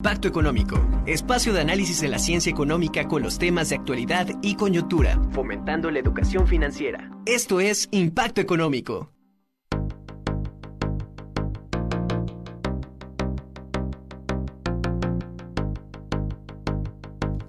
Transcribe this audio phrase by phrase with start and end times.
[0.00, 4.54] Pacto Económico, espacio de análisis de la ciencia económica con los temas de actualidad y
[4.54, 7.10] coyuntura, fomentando la educación financiera.
[7.26, 9.10] Esto es Impacto Económico.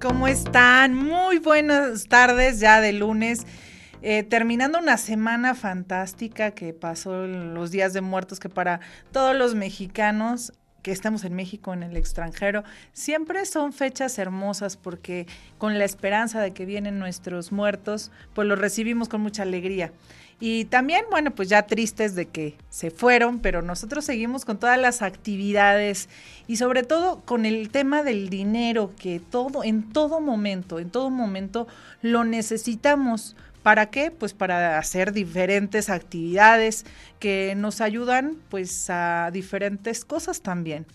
[0.02, 0.96] ¿Cómo están?
[0.96, 3.46] Muy buenas tardes ya de lunes.
[4.02, 8.80] Eh, terminando una semana fantástica que pasó los días de muertos, que para
[9.12, 10.54] todos los mexicanos
[10.92, 12.64] estamos en México, en el extranjero,
[12.94, 18.60] siempre son fechas hermosas porque con la esperanza de que vienen nuestros muertos, pues los
[18.60, 19.92] recibimos con mucha alegría.
[20.42, 24.80] Y también, bueno, pues ya tristes de que se fueron, pero nosotros seguimos con todas
[24.80, 26.08] las actividades
[26.48, 31.10] y sobre todo con el tema del dinero, que todo, en todo momento, en todo
[31.10, 31.68] momento
[32.02, 34.10] lo necesitamos ¿Para qué?
[34.10, 36.86] Pues para hacer diferentes actividades
[37.20, 40.86] que nos ayudan pues a diferentes cosas también.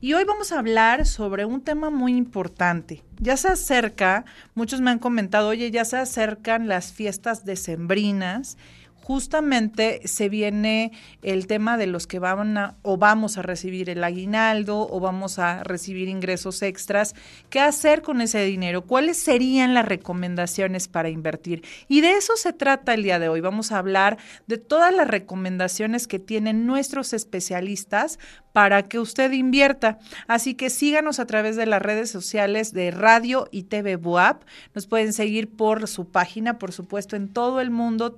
[0.00, 3.02] Y hoy vamos a hablar sobre un tema muy importante.
[3.18, 8.56] Ya se acerca, muchos me han comentado, oye, ya se acercan las fiestas decembrinas
[9.02, 14.02] justamente se viene el tema de los que van a o vamos a recibir el
[14.04, 17.14] aguinaldo o vamos a recibir ingresos extras.
[17.50, 18.82] ¿Qué hacer con ese dinero?
[18.82, 21.62] ¿Cuáles serían las recomendaciones para invertir?
[21.88, 23.40] Y de eso se trata el día de hoy.
[23.40, 28.18] Vamos a hablar de todas las recomendaciones que tienen nuestros especialistas
[28.52, 29.98] para que usted invierta.
[30.26, 34.42] Así que síganos a través de las redes sociales de Radio y TV Buap.
[34.74, 38.12] Nos pueden seguir por su página, por supuesto, en todo el mundo,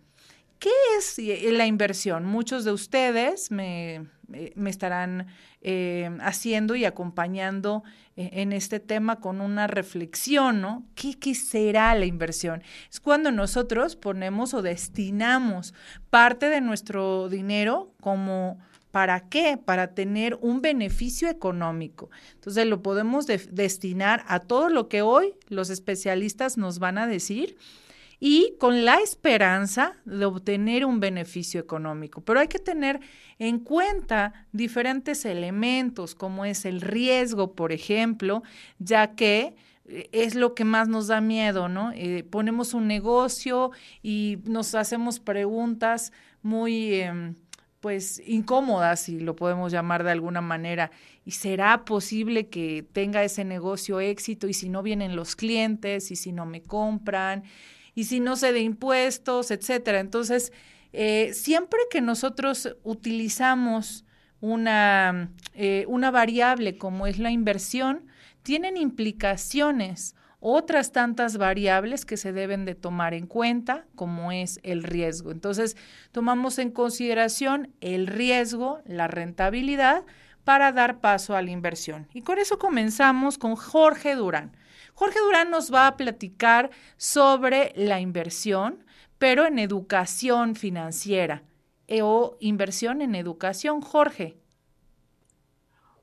[0.59, 1.17] ¿Qué es
[1.51, 2.25] la inversión?
[2.25, 5.27] Muchos de ustedes me, eh, estarán
[5.61, 7.83] eh, haciendo y acompañando
[8.17, 10.85] en este tema con una reflexión, ¿no?
[10.95, 12.63] ¿Qué, ¿Qué será la inversión?
[12.89, 15.73] Es cuando nosotros ponemos o destinamos
[16.09, 18.57] parte de nuestro dinero como
[18.95, 19.57] ¿Para qué?
[19.57, 22.09] Para tener un beneficio económico.
[22.35, 27.57] Entonces lo podemos destinar a todo lo que hoy los especialistas nos van a decir
[28.19, 32.21] y con la esperanza de obtener un beneficio económico.
[32.21, 32.99] Pero hay que tener
[33.39, 38.43] en cuenta diferentes elementos, como es el riesgo, por ejemplo,
[38.79, 39.55] ya que
[39.85, 41.91] eh, es lo que más nos da miedo, ¿no?
[41.93, 43.71] Eh, ponemos un negocio
[44.01, 46.11] y nos hacemos preguntas
[46.41, 46.95] muy...
[47.01, 47.35] Em,
[47.85, 50.89] pues incómodas, si lo podemos llamar de alguna manera.
[51.23, 54.47] ¿Y será posible que tenga ese negocio éxito?
[54.47, 56.09] ¿Y si no vienen los clientes?
[56.09, 57.43] ¿Y si no me compran?
[57.95, 59.49] ¿Y si no se de impuestos?
[59.49, 59.99] Etcétera.
[59.99, 60.51] Entonces,
[60.93, 64.05] eh, siempre que nosotros utilizamos
[64.41, 68.05] una, eh, una variable como es la inversión,
[68.43, 70.15] tienen implicaciones
[70.47, 75.31] otras tantas variables que se deben de tomar en cuenta, como es el riesgo.
[75.31, 75.75] Entonces,
[76.11, 80.03] tomamos en consideración el riesgo, la rentabilidad,
[80.43, 82.07] para dar paso a la inversión.
[82.13, 84.55] Y con eso comenzamos con Jorge Durán.
[84.95, 88.85] Jorge Durán nos va a platicar sobre la inversión,
[89.17, 91.43] pero en educación financiera
[91.87, 93.81] eh, o inversión en educación.
[93.81, 94.39] Jorge.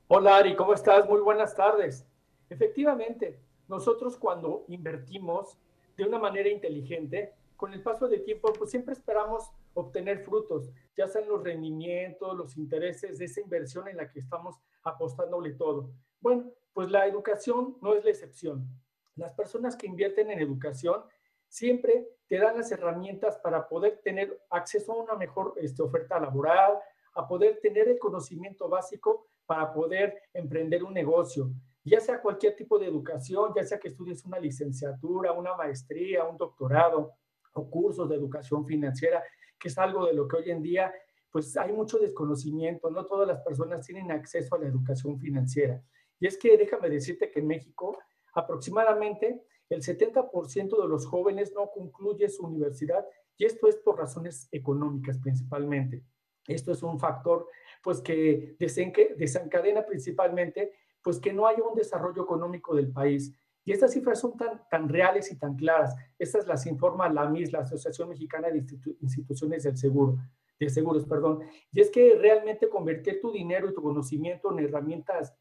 [0.07, 1.09] Hola Ari, ¿cómo estás?
[1.09, 2.05] Muy buenas tardes.
[2.51, 5.57] Efectivamente, nosotros cuando invertimos
[5.97, 11.07] de una manera inteligente, con el paso del tiempo, pues siempre esperamos obtener frutos, ya
[11.07, 15.89] sean los rendimientos, los intereses de esa inversión en la que estamos apostándole todo.
[16.21, 18.67] Bueno, pues la educación no es la excepción.
[19.15, 21.03] Las personas que invierten en educación
[21.47, 26.79] siempre te dan las herramientas para poder tener acceso a una mejor este, oferta laboral,
[27.15, 31.51] a poder tener el conocimiento básico para poder emprender un negocio
[31.85, 36.37] ya sea cualquier tipo de educación, ya sea que estudies una licenciatura, una maestría, un
[36.37, 37.13] doctorado
[37.53, 39.23] o cursos de educación financiera,
[39.59, 40.93] que es algo de lo que hoy en día
[41.29, 45.81] pues hay mucho desconocimiento, no todas las personas tienen acceso a la educación financiera.
[46.19, 47.97] Y es que déjame decirte que en México
[48.33, 53.05] aproximadamente el 70% de los jóvenes no concluye su universidad
[53.37, 56.03] y esto es por razones económicas principalmente.
[56.47, 57.47] Esto es un factor
[57.81, 63.33] pues que desencadena principalmente pues que no haya un desarrollo económico del país.
[63.65, 65.95] Y estas cifras son tan, tan reales y tan claras.
[66.17, 68.65] Estas las informa la MIS, la Asociación Mexicana de
[69.01, 70.17] Instituciones del Seguro,
[70.59, 71.41] de Seguros, perdón.
[71.71, 75.33] Y es que realmente convertir tu dinero y tu conocimiento en herramientas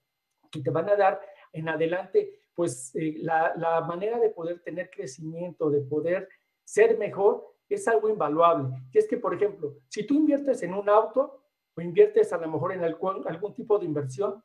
[0.51, 1.21] que te van a dar
[1.53, 6.29] en adelante, pues eh, la, la manera de poder tener crecimiento, de poder
[6.65, 8.69] ser mejor, es algo invaluable.
[8.93, 11.43] Y es que, por ejemplo, si tú inviertes en un auto
[11.75, 14.43] o inviertes a lo mejor en algún, tipo de inversión,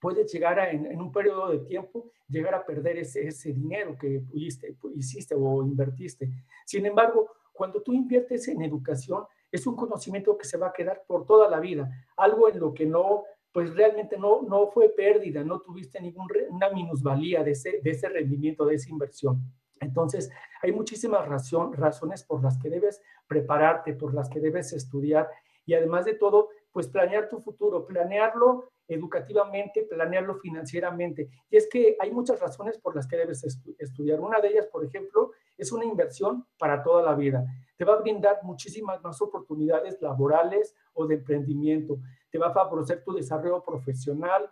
[0.00, 4.20] puedes llegar a, en, un periodo de tiempo, llegar a perder ese, ese dinero que
[4.20, 6.28] pudiste, hiciste o invertiste.
[6.66, 11.04] Sin embargo, cuando tú inviertes en educación, es un conocimiento que se va a quedar
[11.06, 13.24] por toda la vida, algo en lo que no,
[13.54, 18.66] pues realmente no, no fue pérdida, no tuviste ninguna minusvalía de ese, de ese rendimiento,
[18.66, 19.40] de esa inversión.
[19.80, 20.28] Entonces,
[20.60, 25.28] hay muchísimas razón, razones por las que debes prepararte, por las que debes estudiar
[25.66, 31.30] y además de todo, pues planear tu futuro, planearlo educativamente, planearlo financieramente.
[31.48, 33.44] Y es que hay muchas razones por las que debes
[33.78, 34.20] estudiar.
[34.20, 37.44] Una de ellas, por ejemplo, es una inversión para toda la vida.
[37.76, 41.98] Te va a brindar muchísimas más oportunidades laborales o de emprendimiento.
[42.34, 44.50] Te va a favorecer tu desarrollo profesional,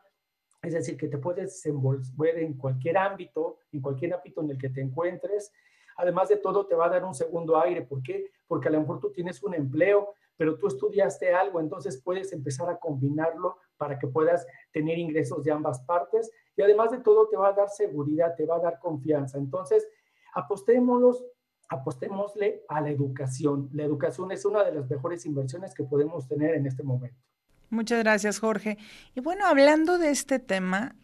[0.62, 4.68] es decir, que te puedes desenvolver en cualquier ámbito, en cualquier ámbito en el que
[4.68, 5.52] te encuentres.
[5.96, 7.82] Además de todo, te va a dar un segundo aire.
[7.82, 8.30] ¿Por qué?
[8.46, 12.70] Porque a lo mejor tú tienes un empleo, pero tú estudiaste algo, entonces puedes empezar
[12.70, 16.30] a combinarlo para que puedas tener ingresos de ambas partes.
[16.54, 19.38] Y además de todo, te va a dar seguridad, te va a dar confianza.
[19.38, 19.88] Entonces,
[20.34, 21.24] apostémoslos
[21.68, 23.70] apostémosle a la educación.
[23.72, 27.31] La educación es una de las mejores inversiones que podemos tener en este momento.
[27.72, 28.76] Muchas gracias, Jorge.
[29.14, 30.94] Y bueno, hablando de este tema,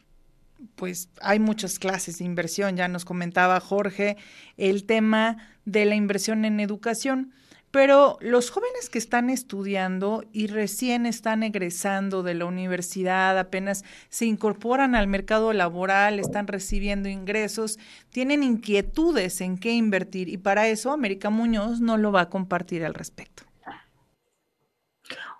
[0.74, 4.18] pues hay muchas clases de inversión, ya nos comentaba Jorge
[4.58, 7.32] el tema de la inversión en educación,
[7.70, 14.26] pero los jóvenes que están estudiando y recién están egresando de la universidad, apenas se
[14.26, 17.78] incorporan al mercado laboral, están recibiendo ingresos,
[18.10, 22.84] tienen inquietudes en qué invertir y para eso América Muñoz no lo va a compartir
[22.84, 23.47] al respecto.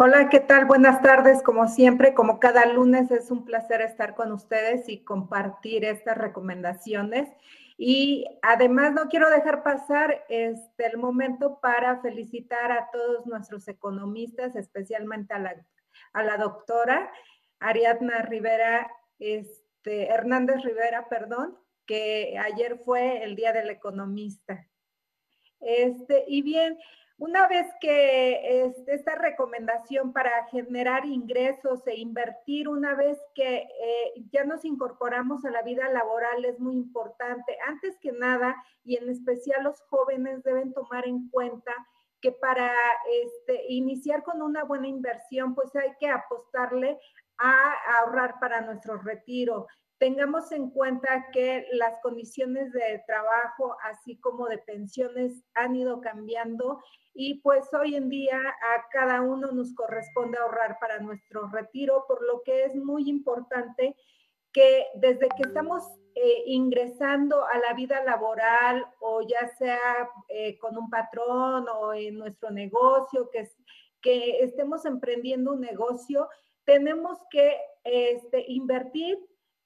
[0.01, 0.65] Hola, ¿qué tal?
[0.65, 1.43] Buenas tardes.
[1.43, 7.29] Como siempre, como cada lunes, es un placer estar con ustedes y compartir estas recomendaciones.
[7.77, 14.55] Y además no quiero dejar pasar este, el momento para felicitar a todos nuestros economistas,
[14.55, 15.67] especialmente a la,
[16.13, 17.11] a la doctora
[17.59, 24.65] Ariadna Rivera, este, Hernández Rivera, perdón, que ayer fue el Día del Economista.
[25.59, 26.79] Este, y bien,
[27.19, 34.45] una vez que esta recomendación para generar ingresos e invertir, una vez que eh, ya
[34.45, 37.59] nos incorporamos a la vida laboral es muy importante.
[37.67, 38.55] Antes que nada,
[38.85, 41.73] y en especial los jóvenes deben tomar en cuenta
[42.21, 42.73] que para
[43.25, 46.99] este, iniciar con una buena inversión, pues hay que apostarle
[47.39, 49.67] a ahorrar para nuestro retiro
[49.99, 56.81] tengamos en cuenta que las condiciones de trabajo, así como de pensiones, han ido cambiando
[57.21, 62.25] y pues hoy en día a cada uno nos corresponde ahorrar para nuestro retiro, por
[62.25, 63.97] lo que es muy importante
[64.53, 65.83] que desde que estamos
[66.15, 72.19] eh, ingresando a la vida laboral o ya sea eh, con un patrón o en
[72.19, 73.49] nuestro negocio, que,
[74.01, 76.29] que estemos emprendiendo un negocio,
[76.63, 79.19] tenemos que este, invertir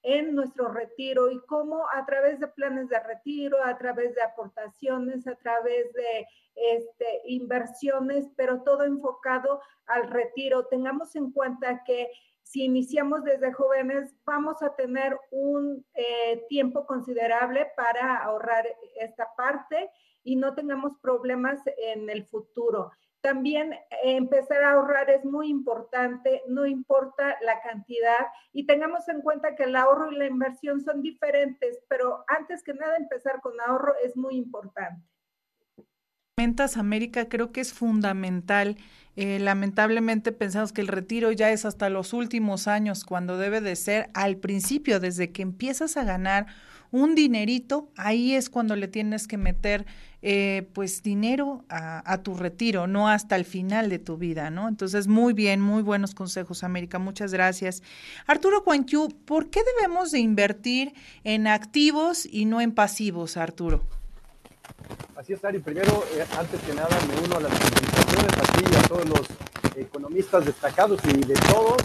[0.03, 5.27] en nuestro retiro y cómo a través de planes de retiro, a través de aportaciones,
[5.27, 10.67] a través de este, inversiones, pero todo enfocado al retiro.
[10.67, 12.11] Tengamos en cuenta que
[12.43, 19.91] si iniciamos desde jóvenes, vamos a tener un eh, tiempo considerable para ahorrar esta parte
[20.25, 22.91] y no tengamos problemas en el futuro.
[23.23, 29.55] También empezar a ahorrar es muy importante, no importa la cantidad y tengamos en cuenta
[29.55, 33.95] que el ahorro y la inversión son diferentes, pero antes que nada empezar con ahorro
[34.05, 35.07] es muy importante.
[36.37, 38.77] Mentas América creo que es fundamental.
[39.15, 43.77] Eh, lamentablemente pensamos que el retiro ya es hasta los últimos años, cuando debe de
[43.77, 46.47] ser al principio, desde que empiezas a ganar
[46.91, 49.87] un dinerito, ahí es cuando le tienes que meter
[50.23, 54.69] eh, pues dinero a, tu retiro, no hasta el final de tu vida, ¿no?
[54.69, 57.83] Entonces, muy bien, muy buenos consejos, América, muchas gracias.
[58.27, 63.83] Arturo Cuanquiu, ¿por qué debemos de invertir en activos y no en pasivos, Arturo?
[65.17, 65.59] Así es, Ari.
[65.59, 69.09] Primero, eh, antes que nada, me uno a las felicitaciones a ti y a todos
[69.09, 71.83] los economistas destacados y de todos.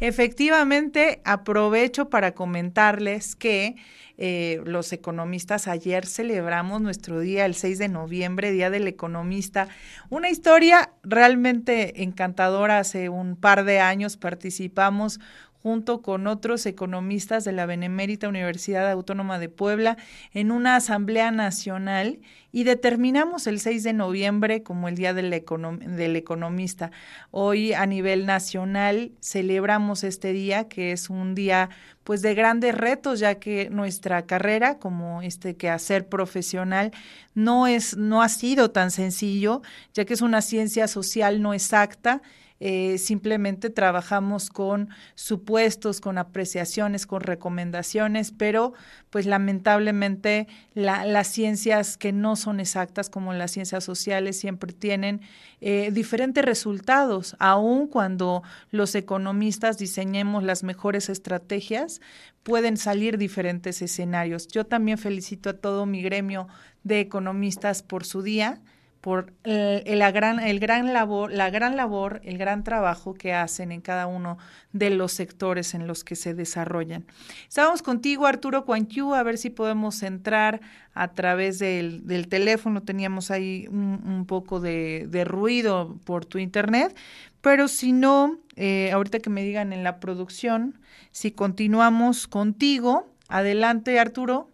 [0.00, 3.76] Efectivamente, aprovecho para comentarles que
[4.18, 9.68] eh, los economistas ayer celebramos nuestro día, el 6 de noviembre, Día del Economista.
[10.08, 12.78] Una historia realmente encantadora.
[12.78, 15.20] Hace un par de años participamos
[15.66, 19.96] junto con otros economistas de la Benemérita Universidad Autónoma de Puebla
[20.32, 22.20] en una asamblea nacional
[22.52, 26.92] y determinamos el 6 de noviembre como el Día del, del, Economista.
[27.32, 31.68] Hoy a nivel nacional celebramos este día que es un día
[32.04, 36.92] pues de grandes retos ya que nuestra carrera como este quehacer profesional
[37.34, 39.62] no es no ha sido tan sencillo
[39.94, 42.22] ya que es una ciencia social no exacta
[42.58, 48.72] eh, simplemente trabajamos con supuestos, con apreciaciones, con recomendaciones, pero
[49.10, 55.20] pues lamentablemente las ciencias que no son exactas como las ciencias sociales siempre tienen
[55.60, 62.00] eh, diferentes resultados, aun cuando los economistas diseñemos las mejores estrategias,
[62.42, 64.48] pueden salir diferentes escenarios.
[64.48, 66.46] Yo también felicito a todo mi gremio
[66.84, 68.60] de economistas por su día
[69.06, 73.70] por el, la, gran, el gran labor, la gran labor, el gran trabajo que hacen
[73.70, 74.36] en cada uno
[74.72, 77.06] de los sectores en los que se desarrollan.
[77.48, 80.60] Estábamos contigo, Arturo Cuanquiu, a ver si podemos entrar
[80.92, 82.82] a través del, teléfono.
[82.82, 86.96] Teníamos ahí un, poco de, ruido por tu internet,
[87.40, 90.80] pero si no, eh, ahorita que me digan en la producción,
[91.12, 94.50] si continuamos contigo, adelante, Arturo.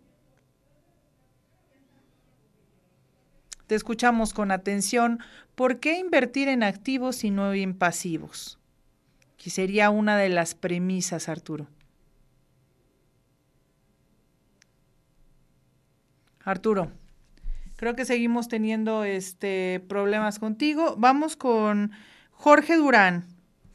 [3.73, 5.21] Te escuchamos con atención.
[5.55, 8.59] ¿Por qué invertir en activos y no en pasivos?
[9.39, 11.69] Que sería una de las premisas, Arturo.
[16.45, 16.93] Arturo,
[17.77, 20.97] creo que seguimos teniendo este problemas contigo.
[20.99, 21.93] Vamos con
[22.31, 23.25] Jorge Durán.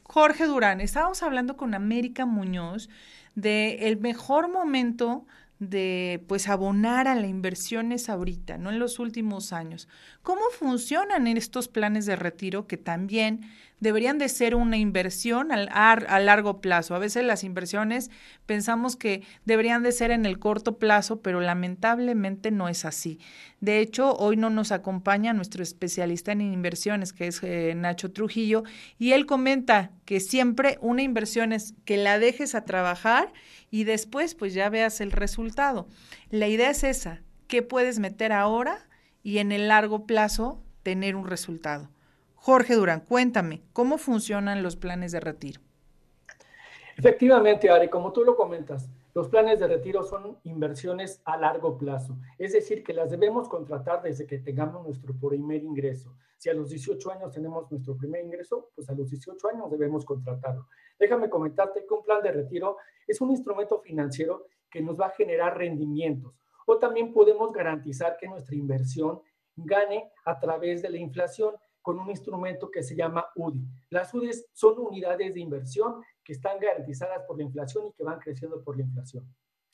[0.04, 2.88] Jorge Durán, estábamos hablando con América Muñoz
[3.34, 5.26] de el mejor momento
[5.58, 9.88] de pues abonar a la inversión es ahorita, no en los últimos años.
[10.22, 13.40] ¿Cómo funcionan estos planes de retiro que también
[13.80, 16.94] deberían de ser una inversión al, a, largo plazo?
[16.94, 18.10] A veces las inversiones
[18.46, 23.18] pensamos que deberían de ser en el corto plazo, pero lamentablemente no es así.
[23.60, 28.62] De hecho, hoy no nos acompaña nuestro especialista en inversiones, que es eh, Nacho Trujillo,
[28.98, 33.32] y él comenta que siempre una inversión es que la dejes a trabajar
[33.70, 35.88] y después pues ya veas el resultado.
[36.30, 38.88] La idea es esa, ¿qué puedes meter ahora
[39.22, 41.90] y en el largo plazo tener un resultado?
[42.48, 45.60] Jorge Durán, cuéntame, ¿cómo funcionan los planes de retiro?
[46.96, 52.16] Efectivamente, Ari, como tú lo comentas, los planes de retiro son inversiones a largo plazo,
[52.38, 56.16] es decir, que las debemos contratar desde que tengamos nuestro primer ingreso.
[56.38, 60.06] Si a los 18 años tenemos nuestro primer ingreso, pues a los 18 años debemos
[60.06, 60.68] contratarlo.
[60.98, 65.10] Déjame comentarte que un plan de retiro es un instrumento financiero que nos va a
[65.10, 69.20] generar rendimientos o también podemos garantizar que nuestra inversión
[69.54, 71.54] gane a través de la inflación
[71.88, 73.66] con un instrumento que se llama UDI.
[73.88, 78.18] Las UDIs son unidades de inversión que están garantizadas por la inflación y que van
[78.18, 79.24] creciendo por la inflación.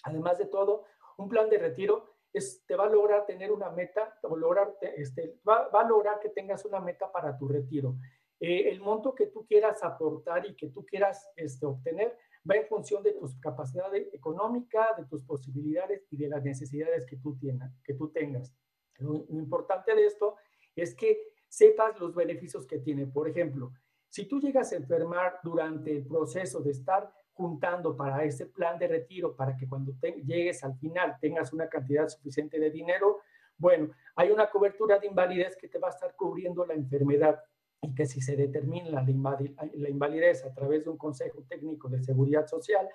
[0.05, 0.85] Además de todo,
[1.19, 5.41] un plan de retiro es, te va a lograr tener una meta, o lograr, este,
[5.45, 7.97] va, va, a lograr que tengas una meta para tu retiro.
[8.39, 12.17] Eh, el monto que tú quieras aportar y que tú quieras este, obtener
[12.49, 17.17] va en función de tus capacidades económicas, de tus posibilidades y de las necesidades que
[17.17, 18.55] tú, tienes, que tú tengas.
[18.99, 20.37] lo importante de esto
[20.77, 23.07] es que sepas los beneficios que tiene.
[23.07, 23.73] Por ejemplo,
[24.09, 28.89] si tú llegas a enfermar durante el proceso de estar juntando para ese plan de
[28.89, 29.93] retiro, para que cuando
[30.25, 33.21] llegues al final tengas una cantidad suficiente de dinero,
[33.57, 37.41] bueno, hay una cobertura de invalidez que te va a estar cubriendo la enfermedad
[37.83, 42.47] y que si se determina la invalidez a través de un consejo técnico de seguridad
[42.47, 42.89] social,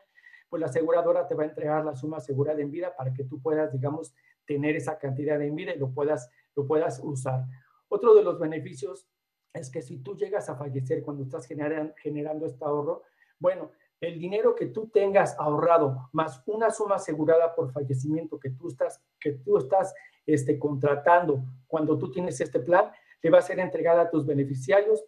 [0.50, 3.42] pues la aseguradora te va a entregar la suma asegurada en vida para que tú
[3.42, 4.14] puedas, digamos,
[4.46, 7.46] tener esa cantidad en vida y lo puedas, lo puedas usar.
[7.90, 9.08] Otro de los beneficios
[9.54, 13.04] es que si tú llegas a fallecer cuando estás generando este ahorro,
[13.40, 18.70] bueno, el dinero que tú tengas ahorrado más una suma asegurada por fallecimiento que tú
[18.70, 19.94] estás, que tú estás
[20.26, 22.92] este, contratando cuando tú tienes este plan,
[23.22, 25.04] le va a ser entregada a tus beneficiarios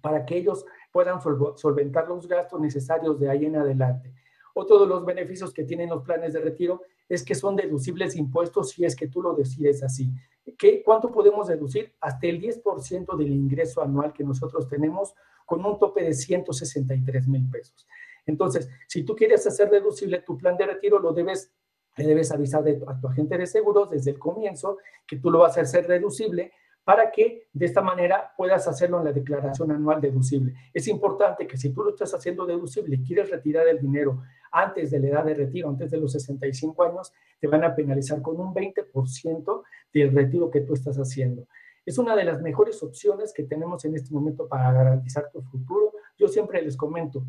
[0.00, 1.20] para que ellos puedan
[1.56, 4.12] solventar los gastos necesarios de ahí en adelante.
[4.54, 8.70] Otro de los beneficios que tienen los planes de retiro es que son deducibles impuestos
[8.70, 10.10] si es que tú lo decides así.
[10.58, 11.92] ¿Qué, ¿Cuánto podemos deducir?
[12.00, 15.14] Hasta el 10% del ingreso anual que nosotros tenemos
[15.46, 17.86] con un tope de 163 mil pesos.
[18.26, 21.52] Entonces, si tú quieres hacer deducible tu plan de retiro, lo debes,
[21.96, 25.58] le debes avisar a tu agente de seguros desde el comienzo que tú lo vas
[25.58, 26.52] a hacer deducible
[26.84, 30.54] para que de esta manera puedas hacerlo en la declaración anual deducible.
[30.74, 34.90] Es importante que si tú lo estás haciendo deducible y quieres retirar el dinero antes
[34.90, 38.38] de la edad de retiro, antes de los 65 años, te van a penalizar con
[38.40, 39.62] un 20%
[39.92, 41.46] del retiro que tú estás haciendo.
[41.86, 45.92] Es una de las mejores opciones que tenemos en este momento para garantizar tu futuro.
[46.18, 47.24] Yo siempre les comento,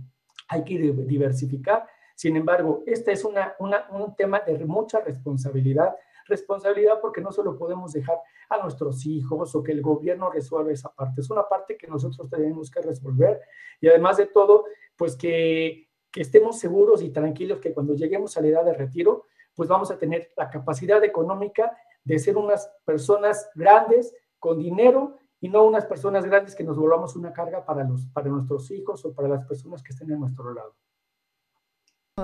[0.48, 1.88] hay que diversificar.
[2.16, 5.96] Sin embargo, este es una, un tema de mucha responsabilidad
[6.28, 8.18] responsabilidad porque no se lo podemos dejar
[8.54, 11.22] a nuestros hijos o que el gobierno resuelva esa parte.
[11.22, 13.42] Es una parte que nosotros tenemos que resolver
[13.80, 18.42] y además de todo, pues que, que estemos seguros y tranquilos que cuando lleguemos a
[18.42, 23.50] la edad de retiro, pues vamos a tener la capacidad económica de ser unas personas
[23.56, 28.06] grandes con dinero y no unas personas grandes que nos volvamos una carga para, los,
[28.08, 30.76] para nuestros hijos o para las personas que estén a nuestro lado.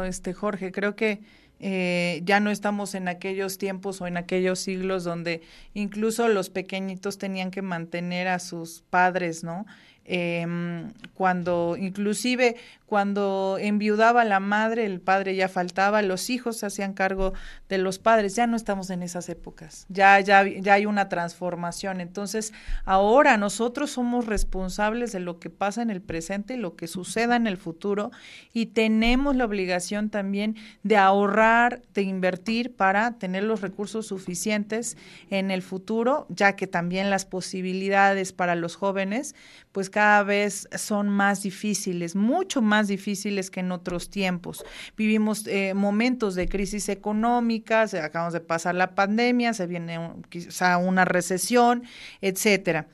[0.05, 1.23] Este Jorge, creo que
[1.59, 5.41] eh, ya no estamos en aquellos tiempos o en aquellos siglos donde
[5.73, 9.65] incluso los pequeñitos tenían que mantener a sus padres, ¿no?
[10.11, 12.55] Em, cuando inclusive
[12.89, 17.33] cuando enviudaba la madre, el padre ya faltaba, los hijos se hacían cargo
[17.69, 22.01] de los padres, ya no estamos en esas épocas, ya, ya, ya hay una transformación.
[22.01, 22.51] Entonces,
[22.85, 27.35] ahora nosotros somos responsables de lo que pasa en el presente y lo que suceda
[27.35, 28.09] en el futuro
[28.51, 31.48] y tenemos la obligación también de ahorrar,
[31.93, 34.97] de invertir para tener los recursos suficientes
[35.29, 39.35] en el futuro, ya que también las posibilidades para los jóvenes,
[39.71, 44.63] pues cada vez son más difíciles, mucho más difíciles que en otros tiempos.
[44.95, 51.05] Vivimos eh, momentos de crisis económica, acabamos de pasar la pandemia, se viene quizá una
[51.05, 51.83] recesión,
[52.21, 52.87] etcétera.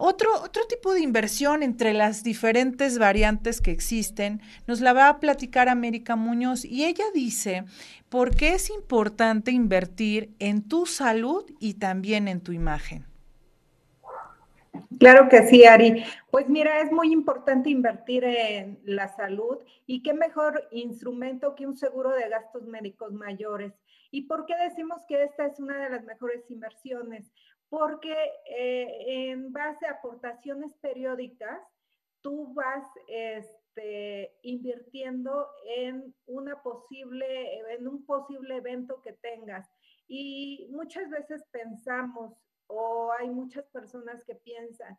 [0.00, 5.18] Otro, otro tipo de inversión entre las diferentes variantes que existen nos la va a
[5.18, 7.64] platicar América Muñoz y ella dice
[8.08, 13.06] por qué es importante invertir en tu salud y también en tu imagen.
[15.00, 16.04] Claro que sí, Ari.
[16.30, 21.76] Pues mira, es muy importante invertir en la salud y qué mejor instrumento que un
[21.76, 23.72] seguro de gastos médicos mayores.
[24.12, 27.32] ¿Y por qué decimos que esta es una de las mejores inversiones?
[27.68, 28.14] Porque
[28.46, 31.60] eh, en base a aportaciones periódicas,
[32.22, 39.68] tú vas este, invirtiendo en una posible, en un posible evento que tengas.
[40.06, 42.34] Y muchas veces pensamos
[42.66, 44.96] o hay muchas personas que piensan,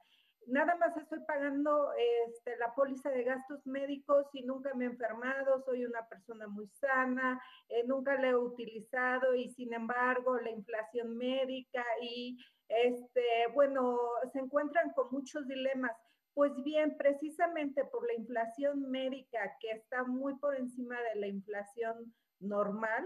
[0.50, 1.92] nada más estoy pagando
[2.28, 6.68] este, la póliza de gastos médicos y nunca me he enfermado, soy una persona muy
[6.68, 12.38] sana, eh, nunca la he utilizado y sin embargo la inflación médica y
[12.70, 13.98] este, bueno,
[14.32, 15.92] se encuentran con muchos dilemas.
[16.34, 22.14] Pues bien, precisamente por la inflación médica que está muy por encima de la inflación
[22.40, 23.06] normal,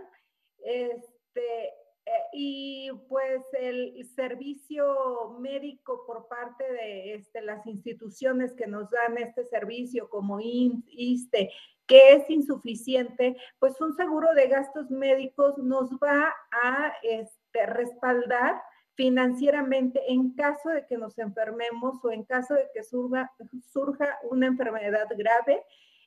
[0.60, 1.74] este,
[2.06, 9.18] eh, y pues el servicio médico por parte de este, las instituciones que nos dan
[9.18, 11.50] este servicio como ISTE,
[11.88, 18.62] que es insuficiente, pues un seguro de gastos médicos nos va a este, respaldar
[18.96, 23.32] financieramente en caso de que nos enfermemos o en caso de que surja,
[23.72, 25.64] surja una enfermedad grave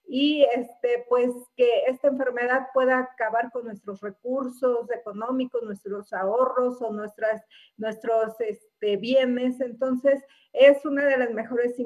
[0.09, 6.93] y este, pues que esta enfermedad pueda acabar con nuestros recursos económicos, nuestros ahorros o
[6.93, 7.43] nuestras,
[7.77, 9.61] nuestros este, bienes.
[9.61, 10.23] Entonces,
[10.53, 11.77] es una de las mejores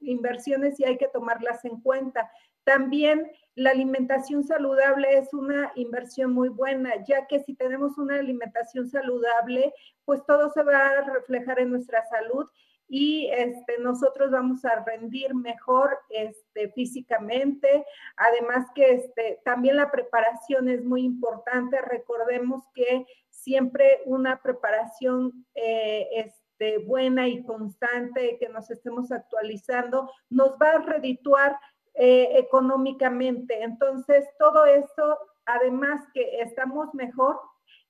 [0.00, 2.30] inversiones y hay que tomarlas en cuenta.
[2.64, 8.88] También la alimentación saludable es una inversión muy buena, ya que si tenemos una alimentación
[8.88, 12.46] saludable, pues todo se va a reflejar en nuestra salud
[12.94, 17.86] y este, nosotros vamos a rendir mejor este, físicamente.
[18.16, 21.80] Además que este, también la preparación es muy importante.
[21.80, 30.52] Recordemos que siempre una preparación eh, este, buena y constante, que nos estemos actualizando, nos
[30.60, 31.58] va a redituar
[31.94, 33.62] eh, económicamente.
[33.62, 37.38] Entonces, todo esto, además que estamos mejor,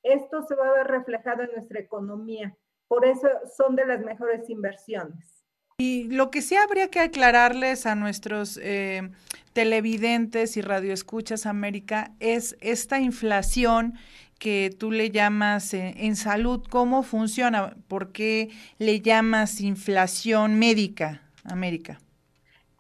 [0.02, 2.56] esto se va a ver reflejado en nuestra economía.
[2.88, 5.44] Por eso son de las mejores inversiones.
[5.78, 9.10] Y lo que sí habría que aclararles a nuestros eh,
[9.52, 13.94] televidentes y radioescuchas, América, es esta inflación
[14.38, 17.76] que tú le llamas eh, en salud, ¿cómo funciona?
[17.88, 22.00] ¿Por qué le llamas inflación médica, América?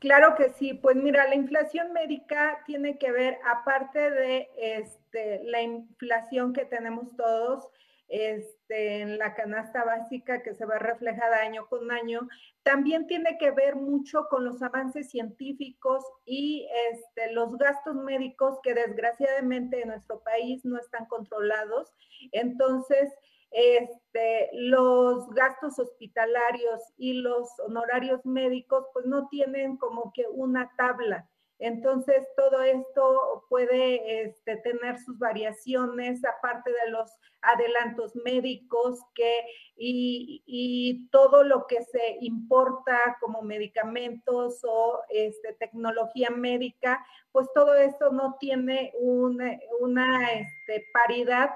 [0.02, 5.62] Claro que sí, pues mira, la inflación médica tiene que ver, aparte de este, la
[5.62, 7.68] inflación que tenemos todos,
[8.08, 12.28] este, en la canasta básica que se va reflejada año con año,
[12.64, 18.74] también tiene que ver mucho con los avances científicos y este, los gastos médicos que
[18.74, 21.92] desgraciadamente en nuestro país no están controlados.
[22.32, 23.08] Entonces,
[23.52, 31.28] este, los gastos hospitalarios y los honorarios médicos, pues no tienen como que una tabla.
[31.58, 37.08] Entonces, todo esto puede este, tener sus variaciones, aparte de los
[37.40, 39.44] adelantos médicos que,
[39.76, 48.10] y, todo lo que se importa como medicamentos o este, tecnología médica, pues todo esto
[48.10, 51.50] no tiene una, este, paridad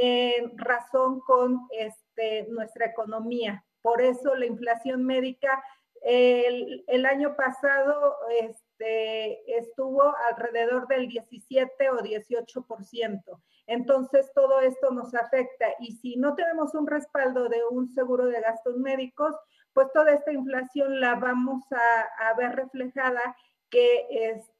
[0.00, 3.64] en razón con este, nuestra economía.
[3.82, 5.62] Por eso la inflación médica
[6.02, 13.22] el, año pasado este, estuvo alrededor del 17 o 18%.
[13.66, 18.40] Entonces, todo esto nos afecta y si no tenemos un respaldo de un seguro de
[18.40, 19.34] gastos médicos,
[19.72, 23.36] pues toda esta inflación la vamos a, ver reflejada
[23.70, 24.57] que este,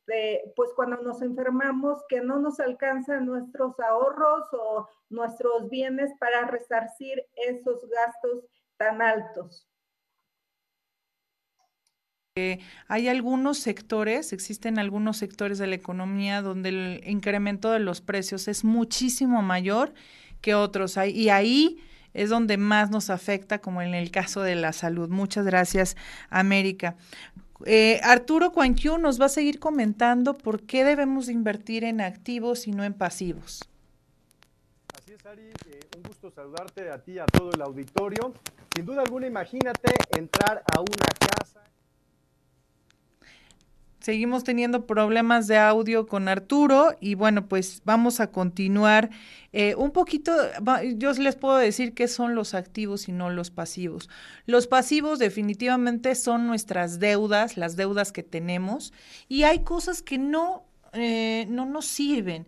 [0.57, 7.25] pues cuando nos enfermamos, que no nos alcanzan nuestros ahorros o nuestros bienes para resarcir
[7.37, 8.45] esos gastos
[8.77, 9.69] tan altos
[12.89, 18.49] hay algunos sectores, existen algunos sectores de la economía donde el incremento de los precios
[18.49, 19.93] es muchísimo mayor
[20.41, 20.97] que otros.
[20.97, 21.79] Y ahí
[22.15, 25.09] es donde más nos afecta, como en el caso de la salud.
[25.09, 25.97] Muchas gracias,
[26.31, 26.97] América.
[27.65, 32.73] Eh, Arturo Cuanquiu nos va a seguir comentando por qué debemos invertir en activos y
[32.73, 33.69] no en pasivos.
[34.97, 35.51] Así es, Ari.
[35.71, 38.33] Eh, un gusto saludarte a ti, y a todo el auditorio.
[38.75, 41.65] Sin duda alguna, imagínate entrar a una casa
[44.09, 49.11] Seguimos teniendo problemas de audio con Arturo y bueno, pues vamos a continuar
[49.53, 50.33] eh, un poquito,
[50.97, 54.09] yo les puedo decir qué son los activos y no los pasivos.
[54.47, 58.95] Los pasivos definitivamente son nuestras deudas, las deudas que tenemos
[59.29, 62.47] y hay cosas que no, eh, no nos sirven.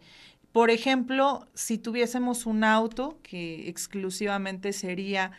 [0.52, 5.32] Por ejemplo, si tuviésemos un auto que exclusivamente sería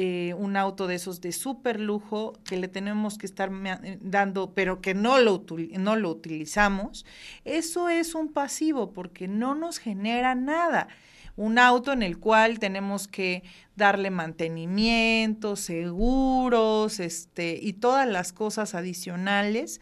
[0.00, 3.50] eh, un auto de esos de súper lujo que le tenemos que estar
[3.82, 5.44] eh, dando, pero que no lo,
[5.76, 7.04] no lo utilizamos,
[7.44, 10.86] eso es un pasivo porque no nos genera nada.
[11.34, 13.42] Un auto en el cual tenemos que
[13.74, 19.80] darle mantenimiento, seguros, este, y todas las cosas adicionales,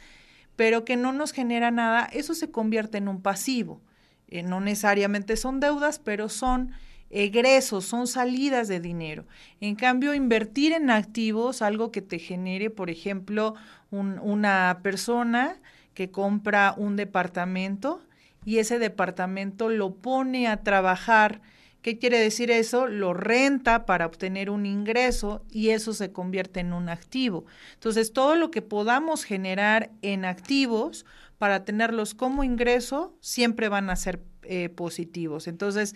[0.57, 3.83] pero que no nos genera nada, eso se convierte en un pasivo.
[4.29, 6.73] Eh, no necesariamente son deudas, pero son
[7.11, 9.25] egresos, son salidas de dinero.
[9.61, 13.55] En cambio, invertir en activos, algo que te genere, por ejemplo,
[13.91, 15.61] una persona
[15.95, 18.03] que compra un departamento
[18.45, 21.41] y ese departamento lo pone a trabajar.
[21.83, 22.87] ¿Qué quiere decir eso?
[22.87, 27.47] Lo renta para obtener un ingreso y eso se convierte en un activo.
[27.75, 31.07] Entonces, todo lo que podamos generar en activos
[31.39, 35.49] para tenerlos como ingreso siempre van a ser eh, positivos.
[35.49, 35.95] Entonces,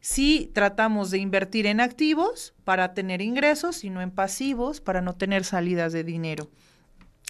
[0.00, 5.14] si tratamos de invertir en activos para tener ingresos y no en pasivos para no
[5.14, 6.48] tener salidas de dinero.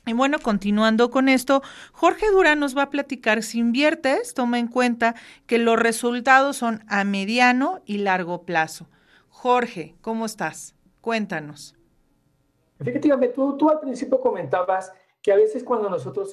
[0.06, 4.68] Y bueno, continuando con esto, Jorge Durán nos va a platicar, si inviertes, toma en
[4.68, 5.14] cuenta
[5.46, 8.88] que los resultados son a mediano y largo plazo.
[9.28, 10.74] Jorge, ¿cómo estás?
[11.00, 11.76] Cuéntanos.
[12.78, 16.32] Efectivamente, tú, tú al principio comentabas que a veces cuando nosotros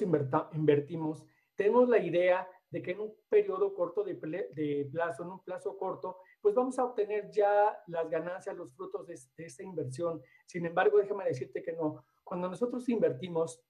[0.52, 5.42] invertimos, tenemos la idea de que en un periodo corto de, de, plazo, en un
[5.42, 10.20] plazo corto, pues vamos a obtener ya las ganancias, los frutos de, esta inversión.
[10.46, 12.04] Sin embargo, déjame decirte que no.
[12.24, 13.62] Cuando nosotros invertimos,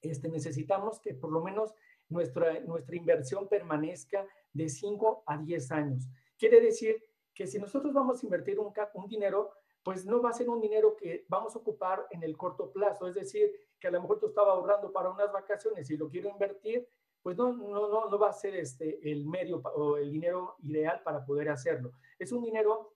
[0.00, 1.74] este, necesitamos que por lo menos
[2.08, 6.08] nuestra, nuestra inversión permanezca de 5 a 10 años.
[6.38, 7.02] Quiere decir
[7.34, 10.60] que si nosotros vamos a invertir un, un dinero, pues no va a ser un
[10.60, 13.06] dinero que vamos a ocupar en el corto plazo.
[13.06, 16.30] Es decir, que a lo mejor tú estaba ahorrando para unas vacaciones y lo quiero
[16.30, 16.88] invertir,
[17.24, 21.00] pues no, no, no, no va a ser este, el medio o el dinero ideal
[21.02, 21.92] para poder hacerlo.
[22.18, 22.92] Es un dinero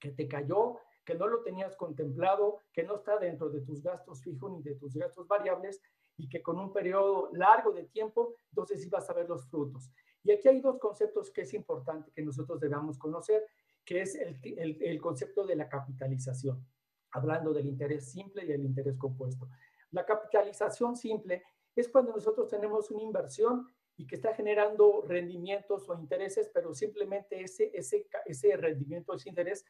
[0.00, 4.22] que te cayó, que no lo tenías contemplado, que no está dentro de tus gastos
[4.22, 5.82] fijos ni de tus gastos variables
[6.16, 9.90] y que con un periodo largo de tiempo, entonces sí vas a ver los frutos.
[10.24, 13.44] Y aquí hay dos conceptos que es importante que nosotros debamos conocer,
[13.84, 16.66] que es el, el, el concepto de la capitalización,
[17.10, 19.50] hablando del interés simple y el interés compuesto.
[19.90, 21.42] La capitalización simple
[21.76, 27.40] es cuando nosotros tenemos una inversión y que está generando rendimientos o intereses, pero simplemente
[27.40, 29.64] ese, ese, ese rendimiento, ese interés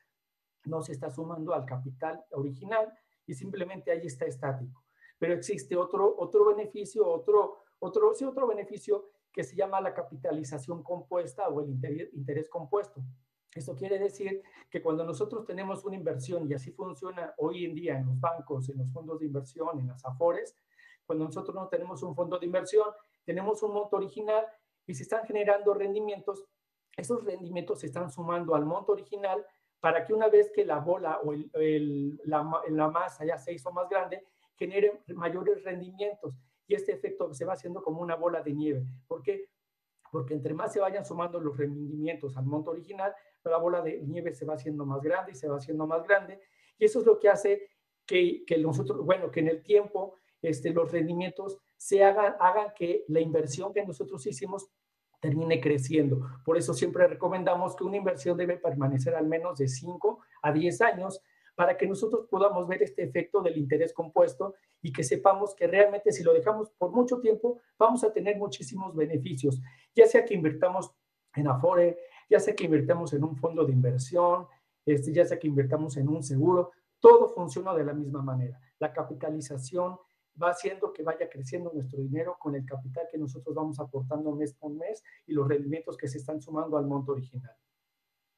[0.65, 2.93] no se está sumando al capital original
[3.27, 4.85] y simplemente ahí está estático.
[5.19, 10.83] Pero existe otro, otro beneficio, otro, otro, sí, otro beneficio que se llama la capitalización
[10.83, 13.03] compuesta o el interés, interés compuesto.
[13.55, 17.99] Esto quiere decir que cuando nosotros tenemos una inversión, y así funciona hoy en día
[17.99, 20.57] en los bancos, en los fondos de inversión, en las AFORES,
[21.07, 22.89] cuando nosotros no tenemos un fondo de inversión,
[23.25, 24.47] tenemos un monto original
[24.87, 26.45] y se están generando rendimientos.
[26.97, 29.45] Esos rendimientos se están sumando al monto original
[29.81, 31.33] para que una vez que la bola o
[32.25, 34.25] la, la masa ya se hizo más grande,
[34.57, 36.35] genere mayores rendimientos.
[36.67, 38.85] Y este efecto se va haciendo como una bola de nieve.
[39.07, 39.51] ¿Por qué?
[40.11, 43.15] Porque entre más se vayan sumando los rendimientos al monto original,
[43.45, 46.41] la bola de nieve se va haciendo más grande y se va haciendo más grande.
[46.79, 47.69] Y eso es lo que hace
[48.05, 53.05] que, que nosotros, bueno, que en el tiempo este, los rendimientos se hagan, hagan que
[53.09, 54.69] la inversión que nosotros hicimos
[55.21, 56.21] termine creciendo.
[56.45, 60.81] Por eso siempre recomendamos que una inversión debe permanecer al menos de 5 a 10
[60.83, 61.21] años
[61.55, 66.13] para que nosotros podamos ver este efecto del interés compuesto y que sepamos que realmente
[66.13, 69.61] si lo dejamos por mucho tiempo vamos a tener muchísimos beneficios,
[69.95, 70.93] ya sea que invirtamos
[71.35, 74.47] en Afore, ya sea que invirtamos en un fondo de inversión,
[74.85, 78.61] este, ya sea que invirtamos en un seguro, todo funciona de la misma manera.
[78.79, 79.99] La capitalización
[80.43, 84.53] va haciendo que vaya creciendo nuestro dinero con el capital que nosotros vamos aportando mes
[84.55, 87.55] por mes y los rendimientos que se están sumando al monto original.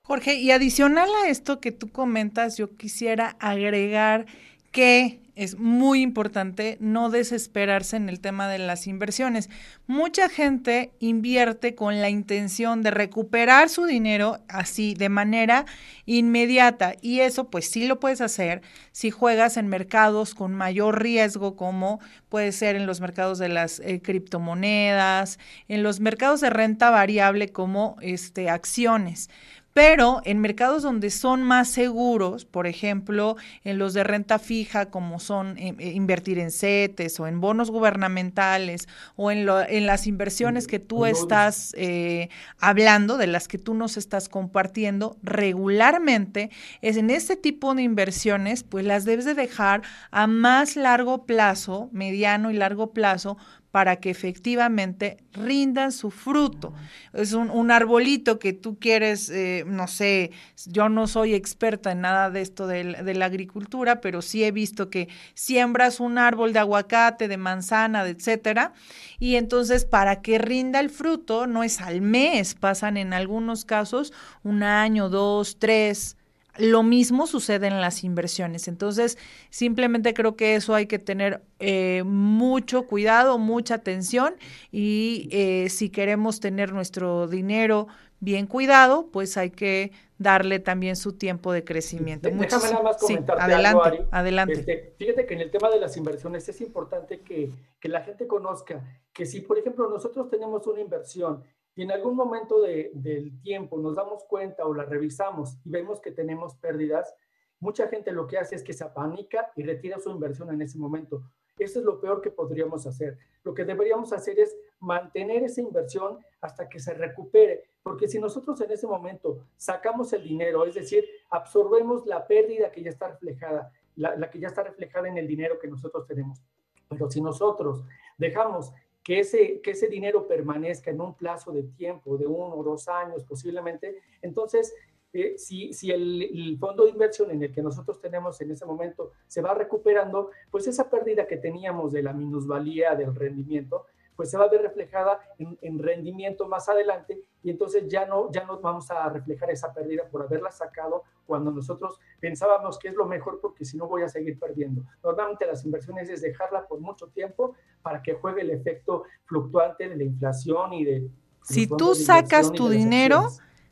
[0.02, 4.26] Jorge, y adicional a esto que tú comentas, yo quisiera agregar
[4.70, 9.48] que es muy importante no desesperarse en el tema de las inversiones.
[9.86, 15.64] Mucha gente invierte con la intención de recuperar su dinero así de manera
[16.06, 21.54] inmediata y eso pues sí lo puedes hacer si juegas en mercados con mayor riesgo
[21.54, 26.90] como puede ser en los mercados de las eh, criptomonedas, en los mercados de renta
[26.90, 29.30] variable como este acciones.
[29.78, 35.20] Pero en mercados donde son más seguros, por ejemplo, en los de renta fija, como
[35.20, 40.66] son eh, eh, invertir en CETES o en bonos gubernamentales o en, en las inversiones
[40.66, 46.50] que tú estás eh, hablando, de las que tú nos estás compartiendo, regularmente
[46.82, 51.88] es en este tipo de inversiones, pues las debes de dejar a más largo plazo,
[51.92, 53.38] mediano y largo plazo,
[53.70, 56.72] para que efectivamente rindan su fruto.
[57.12, 60.30] Es un, arbolito que tú quieres, eh, no sé,
[60.66, 64.52] yo no soy experta en nada de esto de, de, la agricultura, pero sí he
[64.52, 68.72] visto que siembras un árbol de aguacate, de manzana, etcétera,
[69.18, 74.12] y entonces para que rinda el fruto, no es al mes, pasan en algunos casos
[74.42, 76.17] un año, dos, tres,
[76.58, 78.68] lo mismo sucede en las inversiones.
[78.68, 79.18] Entonces,
[79.50, 84.34] simplemente creo que eso hay que tener eh, mucho cuidado, mucha atención
[84.70, 87.88] y eh, si queremos tener nuestro dinero
[88.20, 92.28] bien cuidado, pues hay que darle también su tiempo de crecimiento.
[92.28, 94.52] Déjame nada más comentarte adelante, adelante.
[94.54, 98.26] Este, fíjate que en el tema de las inversiones es importante que, que la gente
[98.26, 101.44] conozca que si, por ejemplo, nosotros tenemos una inversión
[101.78, 106.10] y en algún momento del tiempo nos damos cuenta o la revisamos y vemos que
[106.10, 107.14] tenemos pérdidas,
[107.60, 110.76] mucha gente lo que hace es que se apanica y retira su inversión en ese
[110.76, 111.22] momento.
[111.56, 113.16] Eso es lo peor que podríamos hacer.
[113.44, 118.60] Lo que deberíamos hacer es mantener esa inversión hasta que se recupere, porque si nosotros
[118.60, 123.72] en ese momento sacamos el dinero, es decir, absorbemos la pérdida que ya está reflejada,
[123.94, 126.42] la, la que ya está reflejada en el dinero que nosotros tenemos,
[126.88, 127.84] pero si nosotros
[128.16, 128.72] dejamos
[129.08, 132.88] que ese, que ese dinero permanezca en un plazo de tiempo de uno o dos
[132.88, 134.74] años posiblemente, entonces
[135.14, 139.12] eh, si, si el, fondo de inversión en el que nosotros tenemos en ese momento
[139.26, 144.36] se va recuperando, pues esa pérdida que teníamos de la minusvalía del rendimiento, pues se
[144.36, 148.90] va a ver reflejada en, rendimiento más adelante y entonces ya no, ya no vamos
[148.90, 153.64] a reflejar esa pérdida por haberla sacado cuando nosotros pensábamos que es lo mejor porque
[153.64, 154.82] si no voy a seguir perdiendo.
[155.02, 159.96] Normalmente las inversiones es dejarla por mucho tiempo para que juegue el efecto fluctuante de
[159.96, 161.10] la inflación y de...
[161.42, 163.28] Si tú sacas tu dinero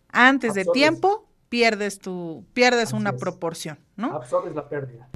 [0.08, 4.14] antes de tiempo, pierdes, tu, pierdes una proporción, ¿no?
[4.14, 5.08] Absorbes la pérdida.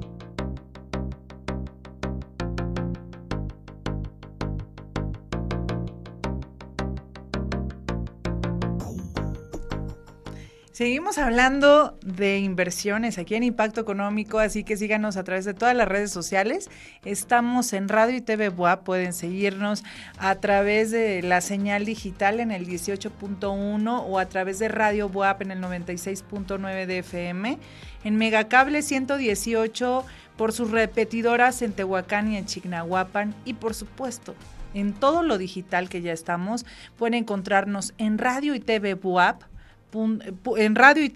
[10.71, 15.75] Seguimos hablando de inversiones aquí en Impacto Económico, así que síganos a través de todas
[15.75, 16.69] las redes sociales.
[17.03, 19.83] Estamos en Radio y TV Buap, pueden seguirnos
[20.17, 25.41] a través de la señal digital en el 18.1 o a través de Radio Buap
[25.41, 27.57] en el 96.9 de FM,
[28.05, 30.05] en Megacable 118
[30.37, 34.35] por sus repetidoras en Tehuacán y en Chignahuapan y por supuesto
[34.73, 36.65] en todo lo digital que ya estamos,
[36.97, 39.50] pueden encontrarnos en Radio y TV Buap
[39.93, 41.09] en radio y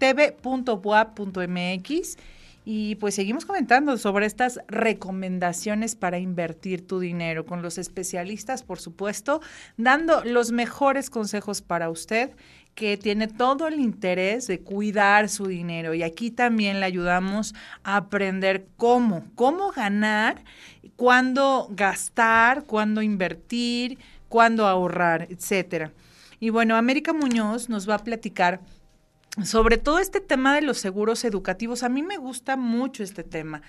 [2.67, 8.79] y pues seguimos comentando sobre estas recomendaciones para invertir tu dinero con los especialistas, por
[8.79, 9.39] supuesto,
[9.77, 12.31] dando los mejores consejos para usted
[12.73, 15.93] que tiene todo el interés de cuidar su dinero.
[15.93, 20.43] Y aquí también le ayudamos a aprender cómo, cómo ganar,
[20.95, 25.91] cuándo gastar, cuándo invertir, cuándo ahorrar, etcétera.
[26.39, 28.61] Y bueno, América Muñoz nos va a platicar
[29.43, 31.83] sobre todo este tema de los seguros educativos.
[31.83, 33.61] A mí me gusta mucho este tema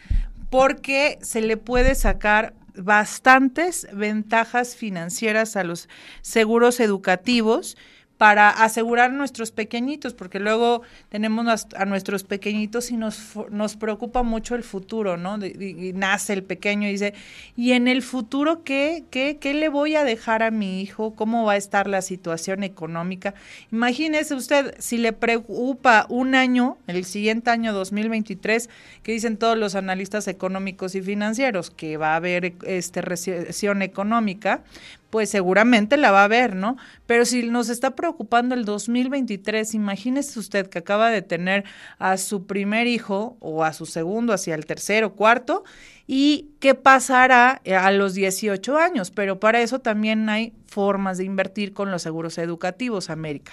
[0.51, 5.89] porque se le puede sacar bastantes ventajas financieras a los
[6.23, 7.77] seguros educativos
[8.19, 14.23] para asegurar a nuestros pequeñitos, porque luego tenemos a nuestros pequeñitos y nos, nos preocupa
[14.23, 15.37] mucho el futuro, ¿no?
[15.45, 17.15] y nace el pequeño y dice,
[17.57, 21.15] ¿y en el futuro qué, qué, qué le voy a dejar a mi hijo?
[21.15, 23.35] ¿Cómo va a estar la situación económica?
[23.71, 28.71] Imagínese usted, si le preocupa un año, el siguiente año 2023,
[29.03, 34.63] que dicen todos los analistas económicos y financieros, que va a haber este, recesión económica,
[35.11, 36.77] pues seguramente la va a ver, ¿no?
[37.07, 41.65] Pero si nos está preocupando el 2023, imagínese usted que acaba de tener
[41.99, 45.65] a su primer hijo o a su segundo, hacia el tercero, cuarto,
[46.07, 49.11] y qué pasará eh, a los 18 años.
[49.11, 53.53] Pero para eso también hay formas de invertir con los seguros educativos, América.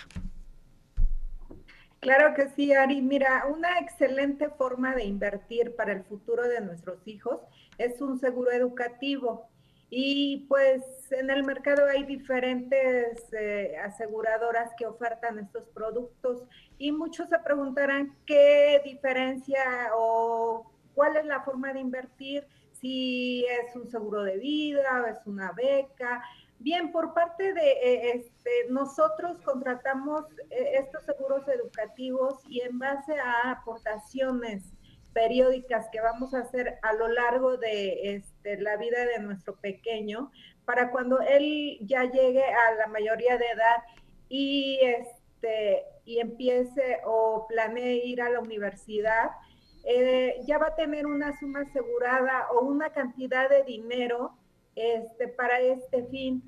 [2.04, 3.02] Claro que sí, Ari.
[3.02, 7.40] Mira, una excelente forma de invertir para el futuro de nuestros hijos
[7.78, 9.48] es un seguro educativo.
[9.96, 16.42] Y pues en el mercado hay diferentes eh, aseguradoras que ofertan estos productos
[16.80, 19.62] y muchos se preguntarán qué diferencia
[19.96, 25.20] o cuál es la forma de invertir, si es un seguro de vida o es
[25.28, 26.24] una beca.
[26.58, 33.20] Bien, por parte de eh, este, nosotros contratamos eh, estos seguros educativos y en base
[33.20, 34.64] a aportaciones
[35.14, 40.32] periódicas que vamos a hacer a lo largo de este, la vida de nuestro pequeño,
[40.66, 43.84] para cuando él ya llegue a la mayoría de edad
[44.30, 49.32] y, este, y empiece o planee ir a la universidad,
[49.86, 54.38] eh, ya va a tener una suma asegurada o una cantidad de dinero
[54.76, 56.42] este, para este fin.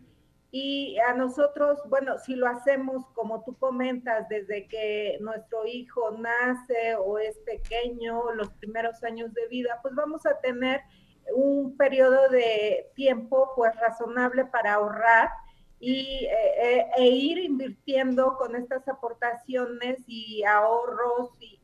[0.51, 6.95] Y a nosotros, bueno, si lo hacemos como tú comentas, desde que nuestro hijo nace
[6.95, 10.79] o es pequeño, los primeros años de vida, pues vamos a tener
[11.33, 15.29] un periodo de tiempo pues razonable para ahorrar
[15.79, 21.59] y, eh, eh, e ir invirtiendo con estas aportaciones y ahorros y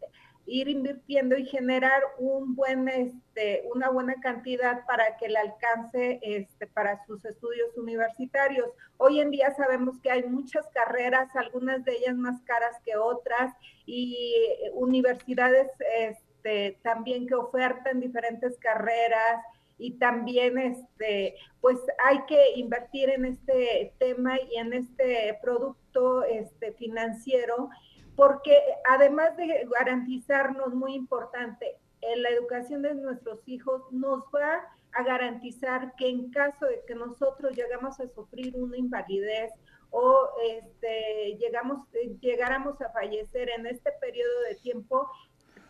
[0.46, 6.68] ir invirtiendo y generar un buen, este, una buena cantidad para que le alcance este,
[6.68, 8.68] para sus estudios universitarios.
[8.98, 13.54] Hoy en día sabemos que hay muchas carreras, algunas de ellas más caras que otras,
[13.86, 19.44] y universidades este, también que ofertan diferentes carreras
[19.82, 26.74] y también este pues hay que invertir en este tema y en este producto este
[26.74, 27.70] financiero
[28.16, 34.62] porque además de garantizarnos, muy importante, en la educación de nuestros hijos, nos va
[34.94, 39.52] a garantizar que en caso de que nosotros llegamos a sufrir una invalidez
[39.92, 41.88] o este, llegamos,
[42.20, 45.10] llegáramos a fallecer en este periodo de tiempo,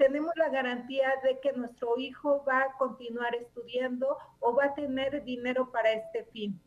[0.01, 5.23] tenemos la garantía de que nuestro hijo va a continuar estudiando o va a tener
[5.23, 6.59] dinero para este fin.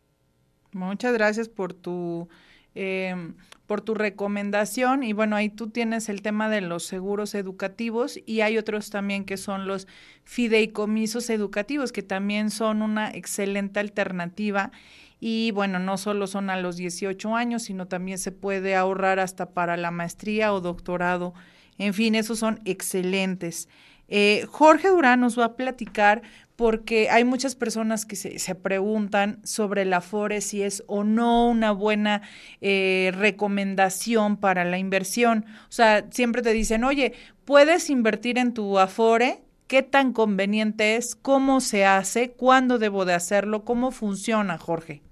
[0.73, 2.29] Muchas gracias por tu
[2.75, 3.35] Em,
[3.67, 5.05] por tu recomendación.
[5.05, 9.25] Y bueno, ahí tú tienes el tema de los seguros educativos y hay otros también
[9.25, 9.87] que son los
[10.25, 14.73] fideicomisos educativos, que también son una excelente alternativa.
[15.21, 19.51] Y bueno, no solo son a los 18 años, sino también se puede ahorrar hasta
[19.51, 21.33] para la maestría o doctorado.
[21.79, 23.69] En fin, esos son excelentes.
[24.09, 26.23] Eh, Jorge Durán nos va a platicar
[26.57, 31.73] porque hay muchas personas que se, preguntan sobre la Afore si es o no una
[31.73, 32.23] buena
[32.61, 35.47] eh, recomendación para la inversión.
[35.69, 41.17] O sea, siempre te dicen, oye, puedes invertir en tu Afore, ¿qué tan conveniente es?
[41.17, 42.31] ¿Cómo se hace?
[42.31, 43.65] ¿Cuándo debo de hacerlo?
[43.65, 45.03] ¿Cómo funciona, Jorge?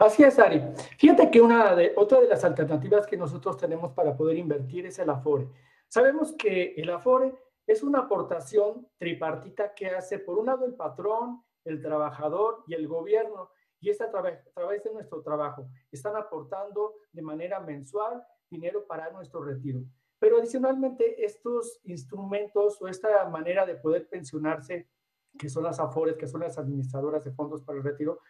[0.00, 0.62] Así es, Ari.
[0.96, 4.98] Fíjate que una de, otra de las alternativas que nosotros tenemos para poder invertir es
[4.98, 5.46] el Afore.
[5.88, 7.34] Sabemos que el Afore
[7.66, 12.88] es una aportación tripartita que hace por un lado el patrón, el trabajador y el
[12.88, 13.50] gobierno.
[13.78, 15.68] Y es a, través de nuestro trabajo.
[15.92, 19.82] Están aportando de manera mensual dinero para nuestro retiro.
[20.18, 24.88] Pero adicionalmente estos instrumentos o esta manera de poder pensionarse,
[25.38, 28.20] que son las AFORES, que son las administradoras de fondos para el retiro,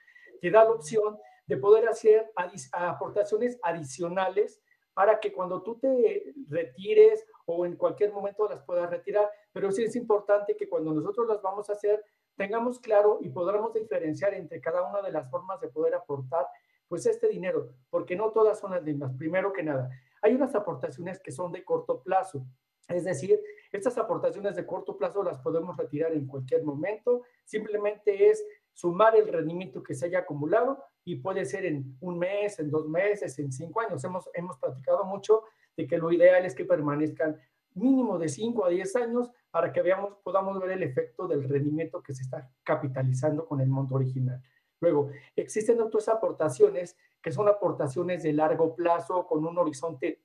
[0.40, 1.16] te da la opción
[1.50, 2.30] de poder hacer
[2.70, 4.62] aportaciones adicionales
[4.94, 9.28] para que cuando tú te retires o en cualquier momento las puedas retirar.
[9.52, 12.05] Pero sí es importante que cuando nosotros las vamos a hacer,
[12.36, 16.46] tengamos claro y podamos diferenciar entre cada una de las formas de poder aportar
[16.86, 19.12] pues este dinero, porque no todas son las mismas.
[19.16, 19.90] Primero que nada,
[20.22, 22.46] hay unas aportaciones que son de corto plazo.
[22.86, 23.40] Es decir,
[23.72, 27.22] estas aportaciones de corto plazo las podemos retirar en cualquier momento.
[27.44, 32.59] Simplemente es sumar el rendimiento que se haya acumulado y puede ser en un mes,
[32.59, 34.03] en dos meses, en cinco años.
[34.05, 35.43] Hemos, hemos platicado mucho
[35.77, 37.39] de que lo ideal es que permanezcan
[37.75, 42.03] mínimo de 5 a 10 años para que veamos, podamos ver el efecto del rendimiento
[42.03, 44.43] que se está capitalizando con el monto original.
[44.81, 50.23] Luego, existen otras aportaciones que son aportaciones de largo plazo con un horizonte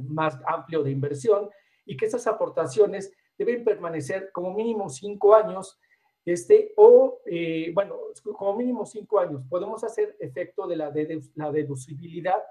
[0.00, 1.50] más amplio de inversión
[1.84, 5.78] y que esas aportaciones deben permanecer como mínimo cinco años,
[6.26, 7.96] este, o, eh, bueno,
[8.36, 9.42] como mínimo cinco años.
[9.48, 10.92] Podemos hacer efecto de la,
[11.36, 12.42] la deducibilidad,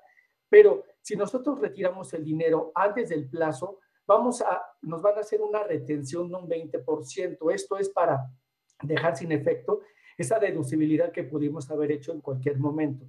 [0.49, 5.41] pero si nosotros retiramos el dinero antes del plazo, vamos a, nos van a hacer
[5.41, 7.53] una retención de un 20%.
[7.53, 8.31] Esto es para
[8.81, 9.81] dejar sin efecto
[10.17, 13.05] esa deducibilidad que pudimos haber hecho en cualquier momento.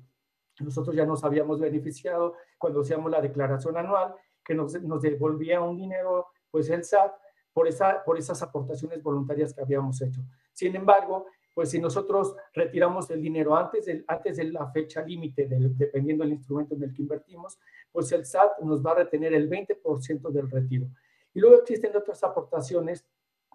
[0.59, 5.77] Nosotros ya nos habíamos beneficiado cuando hacíamos la declaración anual, que nos, nos devolvía un
[5.77, 7.13] dinero, pues el SAT,
[7.53, 10.23] por, esa, por esas aportaciones voluntarias que habíamos hecho.
[10.57, 15.47] Sin embargo, pues si nosotros retiramos el dinero antes de, antes de la fecha límite,
[15.47, 17.59] dependiendo del instrumento en el que invertimos,
[17.93, 20.87] pues el SAT nos va a retener el 20% del retiro.
[21.35, 23.07] Y luego existen otras aportaciones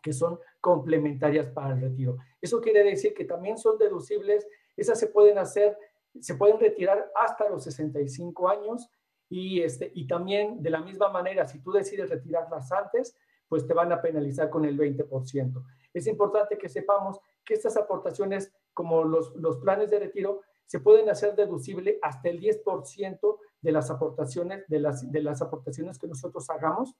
[0.03, 2.17] que son complementarias para el retiro.
[2.39, 4.47] Eso quiere decir que también son deducibles,
[4.77, 5.75] esas se pueden hacer,
[6.19, 8.87] se pueden retirar hasta los 65 años
[9.27, 13.73] y, este, y también de la misma manera, si tú decides retirarlas antes, pues te
[13.73, 15.63] van a penalizar con el 20%.
[15.93, 21.09] Es importante que sepamos que estas aportaciones, como los, los planes de retiro, se pueden
[21.09, 26.49] hacer deducible hasta el 10% de las aportaciones, de las, de las aportaciones que nosotros
[26.49, 26.95] hagamos.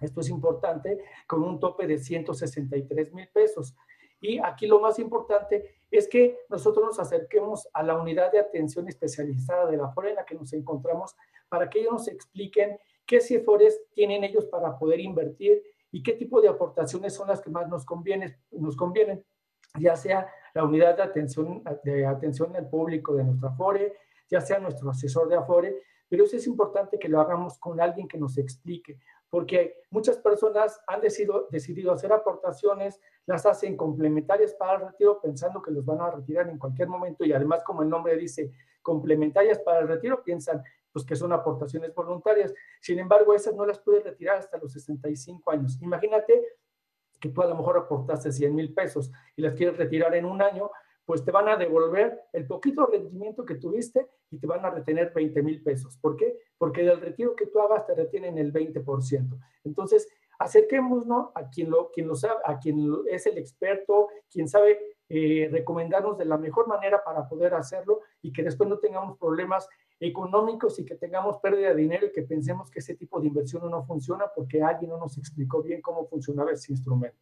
[0.00, 3.74] Esto es importante, con un tope de 163 mil pesos.
[4.20, 8.88] Y aquí lo más importante es que nosotros nos acerquemos a la unidad de atención
[8.88, 11.14] especializada de la FORE en la que nos encontramos
[11.48, 15.62] para que ellos nos expliquen qué CIFORES tienen ellos para poder invertir
[15.94, 19.24] y qué tipo de aportaciones son las que más nos, conviene, nos convienen,
[19.78, 23.94] ya sea la unidad de atención, de atención al público de nuestra FORE,
[24.28, 28.08] ya sea nuestro asesor de AFORE, pero eso es importante que lo hagamos con alguien
[28.08, 28.98] que nos explique,
[29.30, 35.62] porque muchas personas han decidido, decidido hacer aportaciones, las hacen complementarias para el retiro pensando
[35.62, 38.50] que los van a retirar en cualquier momento y además como el nombre dice
[38.82, 40.60] complementarias para el retiro, piensan
[40.94, 42.54] pues que son aportaciones voluntarias.
[42.80, 45.76] Sin embargo, esas no las puedes retirar hasta los 65 años.
[45.82, 46.40] Imagínate
[47.20, 50.40] que tú a lo mejor aportaste 100 mil pesos y las quieres retirar en un
[50.40, 50.70] año,
[51.04, 55.12] pues te van a devolver el poquito rendimiento que tuviste y te van a retener
[55.12, 55.98] 20 mil pesos.
[55.98, 56.38] ¿Por qué?
[56.56, 59.36] Porque del retiro que tú hagas te retienen el 20%.
[59.64, 62.78] Entonces, acerquémonos a quien lo, quien lo sabe, a quien
[63.10, 68.32] es el experto, quien sabe eh, recomendarnos de la mejor manera para poder hacerlo y
[68.32, 69.68] que después no tengamos problemas
[70.00, 73.70] económicos y que tengamos pérdida de dinero y que pensemos que ese tipo de inversión
[73.70, 77.18] no funciona porque alguien no nos explicó bien cómo funcionaba ese instrumento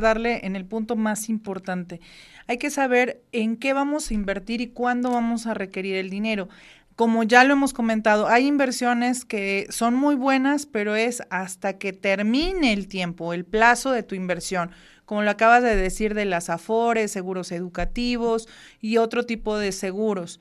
[0.00, 2.00] darle en el punto más importante.
[2.46, 6.48] Hay que saber en qué vamos a invertir y cuándo vamos a requerir el dinero.
[6.96, 11.92] Como ya lo hemos comentado, hay inversiones que son muy buenas, pero es hasta que
[11.92, 14.70] termine el tiempo, el plazo de tu inversión,
[15.04, 18.48] como lo acabas de decir de las afores, seguros educativos
[18.80, 20.40] y otro tipo de seguros.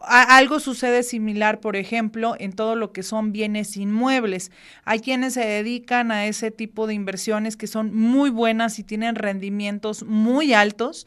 [0.00, 4.50] Algo sucede similar, por ejemplo, en todo lo que son bienes inmuebles.
[4.84, 9.14] Hay quienes se dedican a ese tipo de inversiones que son muy buenas y tienen
[9.14, 11.06] rendimientos muy altos,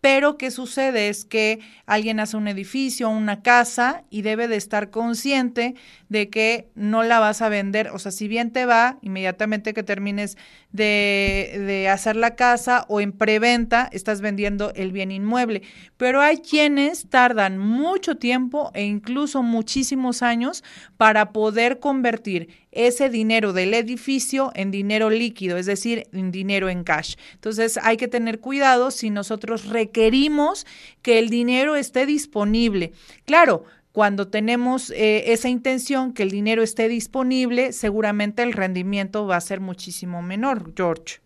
[0.00, 1.10] pero ¿qué sucede?
[1.10, 5.74] Es que alguien hace un edificio, una casa y debe de estar consciente
[6.08, 7.90] de que no la vas a vender.
[7.90, 10.38] O sea, si bien te va, inmediatamente que termines
[10.72, 15.62] de, hacer la casa o en preventa, estás vendiendo el bien inmueble.
[15.98, 20.62] Pero hay quienes tardan mucho tiempo e incluso muchísimos años
[20.96, 26.84] para poder convertir ese dinero del edificio en dinero líquido, es decir, en dinero en
[26.84, 27.16] cash.
[27.34, 30.64] Entonces hay que tener cuidado si nosotros requerimos
[31.02, 32.92] que el dinero esté disponible.
[33.24, 39.36] Claro, cuando tenemos eh, esa intención que el dinero esté disponible, seguramente el rendimiento va
[39.36, 41.18] a ser muchísimo menor, George.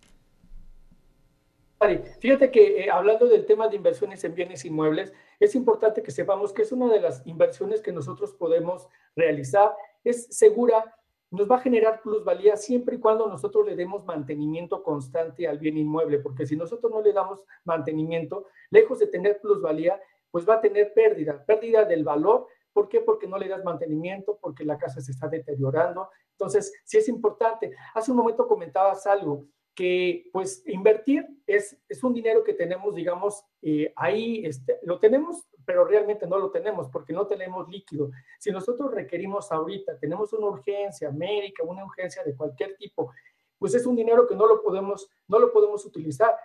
[2.20, 5.12] Fíjate que eh, hablando del tema de inversiones en bienes inmuebles,
[5.44, 9.74] es importante que sepamos que es una de las inversiones que nosotros podemos realizar.
[10.02, 10.94] Es segura,
[11.30, 15.76] nos va a generar plusvalía siempre y cuando nosotros le demos mantenimiento constante al bien
[15.76, 20.60] inmueble, porque si nosotros no le damos mantenimiento, lejos de tener plusvalía, pues va a
[20.60, 22.46] tener pérdida, pérdida del valor.
[22.72, 23.00] ¿Por qué?
[23.00, 26.08] Porque no le das mantenimiento, porque la casa se está deteriorando.
[26.32, 27.76] Entonces, sí es importante.
[27.94, 33.44] Hace un momento comentabas algo, que pues invertir es, es un dinero que tenemos, digamos,
[33.66, 38.10] eh, ahí, este, lo tenemos, pero realmente no lo tenemos porque no tenemos líquido.
[38.38, 43.10] Si nosotros requerimos ahorita, tenemos una urgencia médica, una urgencia de cualquier tipo,
[43.58, 46.36] pues es un dinero que no lo podemos, no lo podemos utilizar.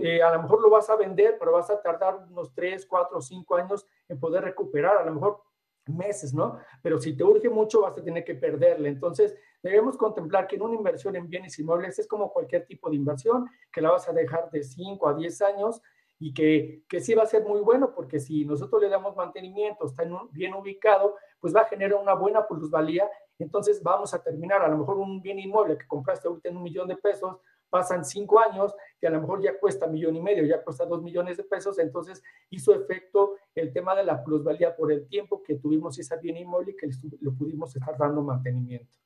[0.00, 3.20] Eh, a lo mejor lo vas a vender, pero vas a tardar unos 3, 4,
[3.20, 4.96] 5 años en poder recuperar.
[4.96, 5.42] A lo mejor
[5.84, 6.58] meses, ¿no?
[6.80, 8.88] Pero si te urge mucho, vas a tener que perderle.
[8.88, 12.96] Entonces, debemos contemplar que en una inversión en bienes inmuebles es como cualquier tipo de
[12.96, 15.82] inversión, que la vas a dejar de 5 a 10 años
[16.18, 19.86] y que, que sí va a ser muy bueno, porque si nosotros le damos mantenimiento,
[19.86, 23.08] está bien ubicado, pues va a generar una buena plusvalía.
[23.38, 26.62] Entonces, vamos a terminar, a lo mejor un bien inmueble que compraste ahorita en un
[26.62, 27.36] millón de pesos,
[27.68, 31.02] pasan cinco años que a lo mejor ya cuesta millón y medio, ya cuesta dos
[31.02, 35.56] millones de pesos, entonces hizo efecto el tema de la plusvalía por el tiempo que
[35.56, 36.86] tuvimos esa bien inmueble y que
[37.20, 38.96] le pudimos estar dando mantenimiento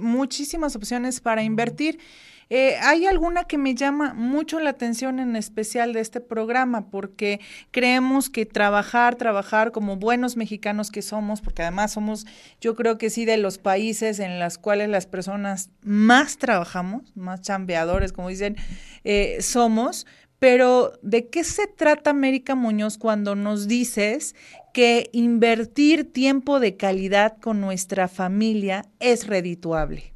[0.00, 2.00] muchísimas opciones para invertir.
[2.50, 7.38] Eh, hay alguna que me llama mucho la atención en especial de este programa, porque
[7.70, 12.26] creemos que trabajar, trabajar como buenos mexicanos que somos, porque además somos,
[12.60, 17.42] yo creo que sí, de los países en los cuales las personas más trabajamos, más
[17.42, 18.56] chambeadores, como dicen,
[19.04, 20.06] eh, somos,
[20.38, 24.36] pero, ¿de qué se trata América Muñoz cuando nos dices
[24.72, 30.12] que invertir tiempo de calidad con nuestra familia es redituable?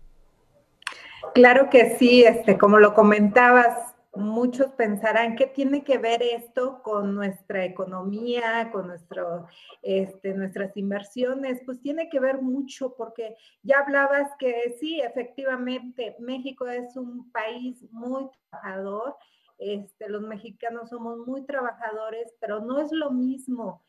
[1.35, 7.15] Claro que sí, este, como lo comentabas, muchos pensarán qué tiene que ver esto con
[7.15, 9.47] nuestra economía, con nuestro,
[9.83, 11.63] este, nuestras inversiones.
[11.65, 17.83] Pues tiene que ver mucho porque ya hablabas que sí, efectivamente, México es un país
[17.91, 19.17] muy trabajador
[19.65, 23.83] este, los mexicanos somos muy trabajadores, pero no es lo mismo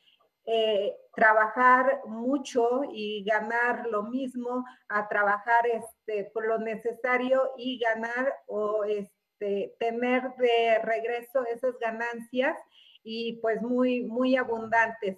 [0.46, 8.34] eh, trabajar mucho y ganar lo mismo a trabajar este, por lo necesario y ganar
[8.48, 12.58] o este, tener de regreso esas ganancias
[13.04, 15.18] y pues muy, muy abundantes.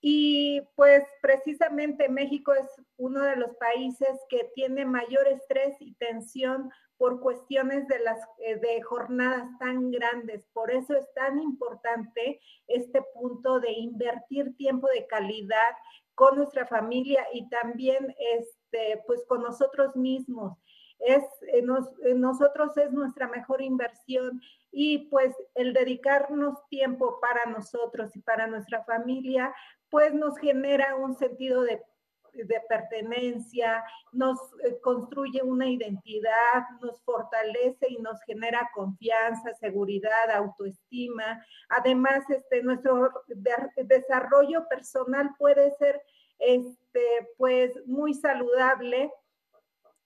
[0.00, 6.70] Y pues precisamente México es uno de los países que tiene mayor estrés y tensión
[6.98, 10.44] por cuestiones de las eh, de jornadas tan grandes.
[10.52, 15.74] Por eso es tan importante este punto de invertir tiempo de calidad
[16.14, 20.58] con nuestra familia y también este pues con nosotros mismos.
[20.98, 21.22] Es
[21.52, 21.64] eh,
[22.04, 24.42] eh, nosotros es nuestra mejor inversión
[24.72, 29.54] y pues el dedicarnos tiempo para nosotros y para nuestra familia
[29.90, 31.82] pues nos genera un sentido de
[32.32, 41.44] de pertenencia, nos eh, construye una identidad, nos fortalece y nos genera confianza, seguridad, autoestima.
[41.68, 43.10] Además, este, nuestro
[43.76, 46.00] desarrollo personal puede ser
[46.38, 49.12] este, pues, muy saludable.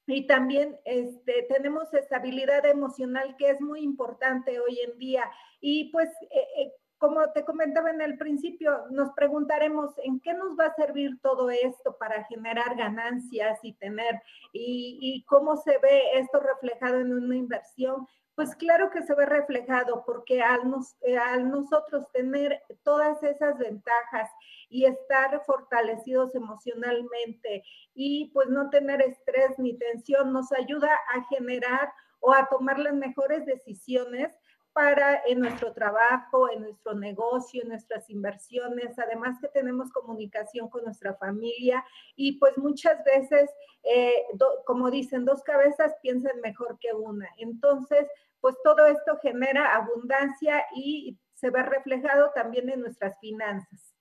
[0.06, 5.30] Y también este, tenemos estabilidad emocional que es muy importante hoy en día.
[5.60, 6.72] Y pues eh, eh,
[7.03, 11.50] como te comentaba en el principio, nos preguntaremos en qué nos va a servir todo
[11.50, 14.22] esto para generar ganancias y tener,
[14.53, 18.07] y, cómo se ve esto reflejado en una inversión.
[18.36, 20.61] Pues claro que se ve reflejado porque al,
[21.00, 24.30] eh, al nosotros tener todas esas ventajas
[24.68, 31.92] y estar fortalecidos emocionalmente y pues no tener estrés ni tensión nos ayuda a generar
[32.20, 34.32] o a tomar las mejores decisiones
[34.72, 40.84] para en nuestro trabajo, en nuestro negocio, en nuestras inversiones, además que tenemos comunicación con
[40.84, 41.84] nuestra familia
[42.16, 43.50] y pues muchas veces,
[43.82, 44.24] eh,
[44.64, 47.28] como dicen, dos cabezas piensan mejor que una.
[47.38, 48.06] Entonces,
[48.40, 53.94] pues todo esto genera abundancia y se ve reflejado también en nuestras finanzas.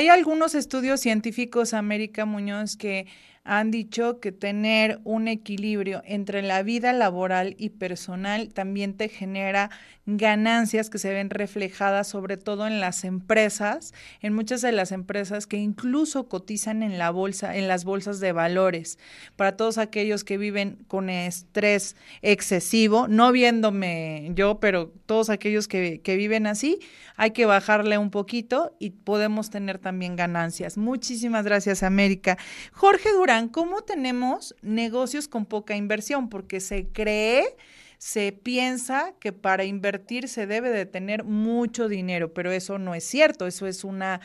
[0.00, 3.06] Hay algunos estudios científicos, América Muñoz, que
[3.50, 9.70] han dicho que tener un equilibrio entre la vida laboral y personal también te genera
[10.06, 13.92] ganancias que se ven reflejadas sobre todo en las empresas,
[14.22, 18.30] en muchas de las empresas que incluso cotizan en la bolsa, en las bolsas de
[18.30, 19.00] valores.
[19.34, 26.00] Para todos aquellos que viven con estrés excesivo, no viéndome yo, pero todos aquellos que,
[26.02, 26.78] que viven así,
[27.16, 30.78] hay que bajarle un poquito y podemos tener también ganancias.
[30.78, 32.38] Muchísimas gracias, América.
[32.72, 36.28] Jorge Durán ¿cómo tenemos negocios con poca inversión?
[36.28, 37.56] Porque se cree,
[37.98, 43.04] se piensa que para invertir se debe de tener mucho dinero, pero eso no es
[43.04, 44.20] cierto, eso es una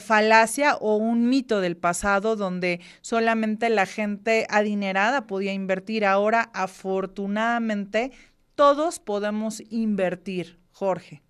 [0.00, 6.04] falacia o un mito del pasado donde solamente la gente adinerada podía invertir.
[6.04, 8.12] Ahora, afortunadamente,
[8.54, 11.22] todos podemos invertir, Jorge.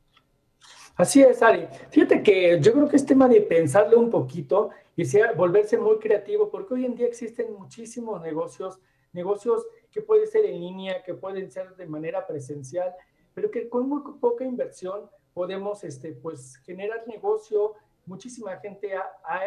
[0.97, 1.67] Así es, Ari.
[1.91, 4.71] Fíjate que yo creo que es tema de pensarle un poquito
[5.01, 8.79] y sea, volverse muy creativo, porque hoy en día existen muchísimos negocios,
[9.15, 12.95] negocios que pueden ser en línea, que pueden ser de manera presencial,
[13.33, 17.77] pero que con muy poca inversión podemos este, pues, generar negocio.
[18.05, 18.91] Muchísima gente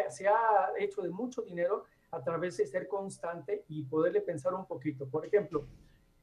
[0.08, 4.66] se ha hecho de mucho dinero a través de ser constante y poderle pensar un
[4.66, 5.06] poquito.
[5.06, 5.68] Por ejemplo,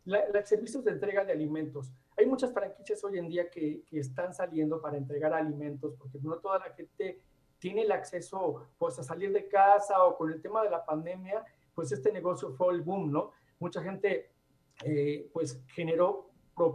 [0.04, 1.90] los servicios de entrega de alimentos.
[2.18, 6.36] Hay muchas franquicias hoy en día que, que, están saliendo para entregar alimentos, porque no
[6.40, 7.22] toda la gente
[7.62, 11.46] tiene el acceso pues a salir de casa o con el tema de la pandemia,
[11.76, 13.32] pues este negocio fue el boom, ¿no?
[13.60, 14.32] Mucha gente
[14.84, 16.28] eh, pues generó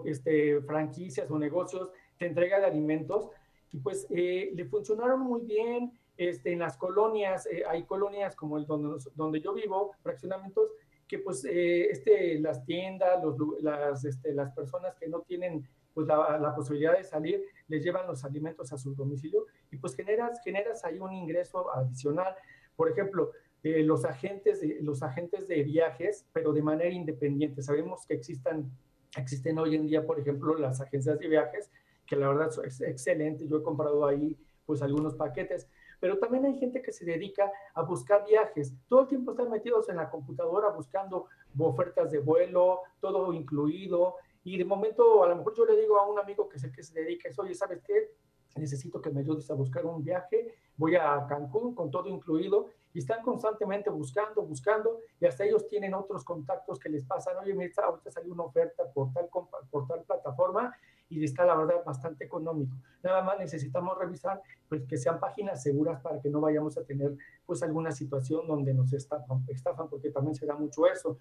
[0.05, 3.28] este, franquicias o negocios de entrega de alimentos
[3.72, 5.93] y pues eh, le funcionaron muy bien.
[6.16, 10.70] Este, en las colonias, eh, hay colonias como el donde, donde yo vivo, fraccionamientos,
[11.09, 16.39] que pues este, las tiendas, los, las, este, las personas que no tienen pues la,
[16.39, 20.84] la, posibilidad de salir, les llevan los alimentos a su domicilio y pues generas, generas
[20.84, 22.34] ahí un ingreso adicional.
[22.76, 27.62] Por ejemplo, eh, los, agentes de, los agentes de viajes, pero de manera independiente.
[27.62, 28.70] Sabemos que existan,
[29.16, 31.70] existen hoy en día, por ejemplo, las agencias de viajes,
[32.06, 33.48] que la verdad es excelente.
[33.48, 34.36] Yo he comprado ahí
[34.66, 35.68] pues algunos paquetes,
[36.00, 38.72] pero también hay gente que se dedica a buscar viajes.
[38.88, 41.26] Todo el tiempo están metidos en la computadora buscando
[41.58, 44.16] ofertas de vuelo, todo incluido,
[44.47, 46.84] y de momento, a lo mejor yo le digo a un amigo que sé que
[46.84, 48.12] se dedica a eso, oye, ¿sabes qué?
[48.55, 53.01] Necesito que me ayudes a buscar un viaje, voy a Cancún con todo incluido, y
[53.01, 57.72] están constantemente buscando, buscando, y hasta ellos tienen otros contactos que les pasan, oye, mira,
[57.84, 59.28] ahorita salió una oferta por tal,
[59.68, 60.72] por tal plataforma,
[61.09, 62.76] y está la verdad bastante económico.
[63.03, 67.16] Nada más necesitamos revisar pues que sean páginas seguras para que no vayamos a tener
[67.44, 71.18] pues alguna situación donde nos estafan, estafan porque también se da mucho eso.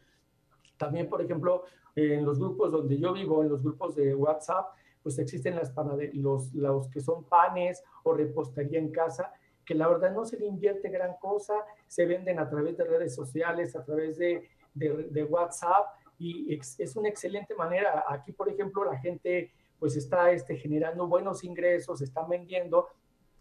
[0.78, 1.64] También, por ejemplo,
[1.96, 4.68] en los grupos donde yo vivo, en los grupos de WhatsApp,
[5.02, 5.74] pues existen las
[6.14, 9.32] los, los que son panes o repostería en casa,
[9.64, 11.54] que la verdad no se le invierte gran cosa,
[11.88, 15.86] se venden a través de redes sociales, a través de, de, WhatsApp,
[16.18, 18.04] y es, una excelente manera.
[18.08, 22.88] Aquí, por ejemplo, la gente pues está este, generando buenos ingresos, están vendiendo,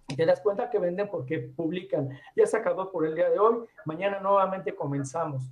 [0.08, 2.10] y te das cuenta que venden porque publican.
[2.36, 5.50] Ya se acabó por el día de hoy, mañana nuevamente comenzamos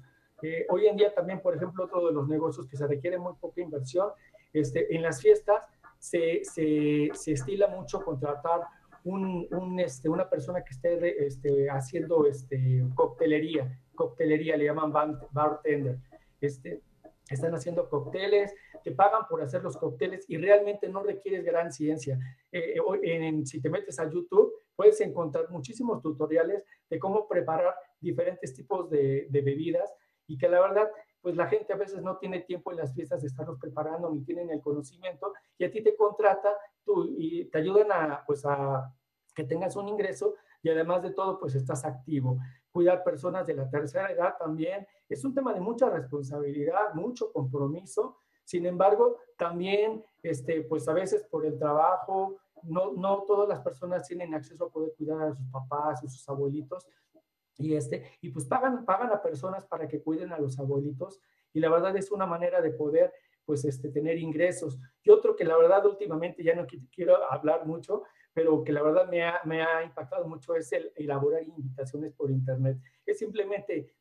[0.68, 3.60] hoy en día también, por ejemplo, otro de los negocios que se requiere muy poca
[3.60, 4.10] inversión,
[4.52, 5.66] este, en las fiestas
[5.98, 8.60] se, se, se estila mucho contratar
[9.04, 14.92] un, un, este, una persona que esté este, haciendo este, coctelería, coctelería le llaman
[15.32, 15.98] bartender.
[16.40, 16.82] Este,
[17.28, 22.18] están haciendo cócteles, te pagan por hacer los cócteles y realmente no requieres gran ciencia.
[22.50, 28.52] Eh, en, si te metes a YouTube, puedes encontrar muchísimos tutoriales de cómo preparar diferentes
[28.54, 29.94] tipos de, de bebidas
[30.32, 33.20] y que la verdad, pues la gente a veces no tiene tiempo en las fiestas
[33.20, 37.58] de estarlos preparando ni tienen el conocimiento y a ti te contrata tú, y te
[37.58, 38.90] ayudan a, pues a
[39.34, 42.38] que tengas un ingreso y además de todo, pues estás activo.
[42.70, 48.16] Cuidar personas de la tercera edad también es un tema de mucha responsabilidad, mucho compromiso.
[48.44, 54.06] Sin embargo, también, este, pues a veces por el trabajo, no, no todas las personas
[54.06, 56.86] tienen acceso a poder cuidar a sus papás, a sus abuelitos
[57.58, 61.20] y este y pues pagan pagan a personas para que cuiden a los abuelitos
[61.52, 63.12] y la verdad es una manera de poder
[63.44, 64.78] pues este tener ingresos.
[65.02, 69.08] Y otro que la verdad últimamente ya no quiero hablar mucho pero que la verdad
[69.10, 72.78] me ha, me ha impactado mucho es el elaborar invitaciones por internet.
[73.04, 73.94] Es simplemente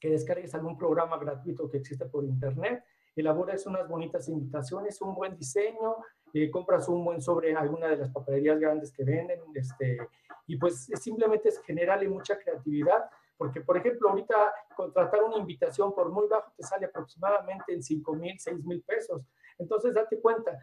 [0.00, 2.82] que descargues algún programa gratuito que existe por internet
[3.16, 5.96] elaboras unas bonitas invitaciones un buen diseño
[6.34, 9.98] eh, compras un buen sobre alguna de las papelerías grandes que venden este
[10.46, 14.34] y pues simplemente es generarle mucha creatividad, porque por ejemplo ahorita
[14.76, 19.22] contratar una invitación por muy bajo te sale aproximadamente en 5 mil, 6 mil pesos.
[19.58, 20.58] Entonces date cuenta,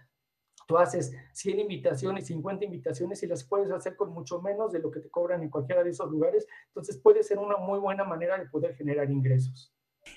[0.68, 4.92] tú haces 100 invitaciones, 50 invitaciones y las puedes hacer con mucho menos de lo
[4.92, 6.46] que te cobran en cualquiera de esos lugares.
[6.68, 9.74] Entonces puede ser una muy buena manera de poder generar ingresos.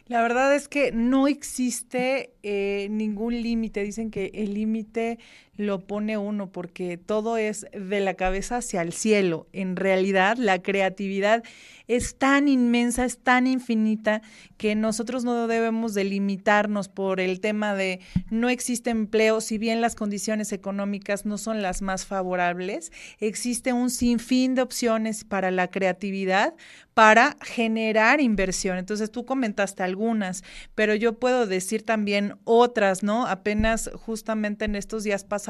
[0.06, 3.82] La verdad es que no existe eh, ningún límite.
[3.82, 5.18] Dicen que el límite
[5.60, 9.46] lo pone uno porque todo es de la cabeza hacia el cielo.
[9.52, 11.42] En realidad, la creatividad
[11.86, 14.22] es tan inmensa, es tan infinita
[14.56, 18.00] que nosotros no debemos delimitarnos por el tema de
[18.30, 23.90] no existe empleo, si bien las condiciones económicas no son las más favorables, existe un
[23.90, 26.54] sinfín de opciones para la creatividad
[26.94, 28.78] para generar inversión.
[28.78, 30.44] Entonces tú comentaste algunas,
[30.74, 33.26] pero yo puedo decir también otras, ¿no?
[33.26, 35.49] Apenas justamente en estos días pasados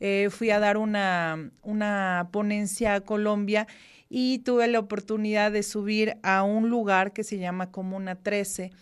[0.00, 3.66] eh, fui a dar una, una ponencia a Colombia
[4.08, 8.72] y tuve la oportunidad de subir a un lugar que se llama Comuna 13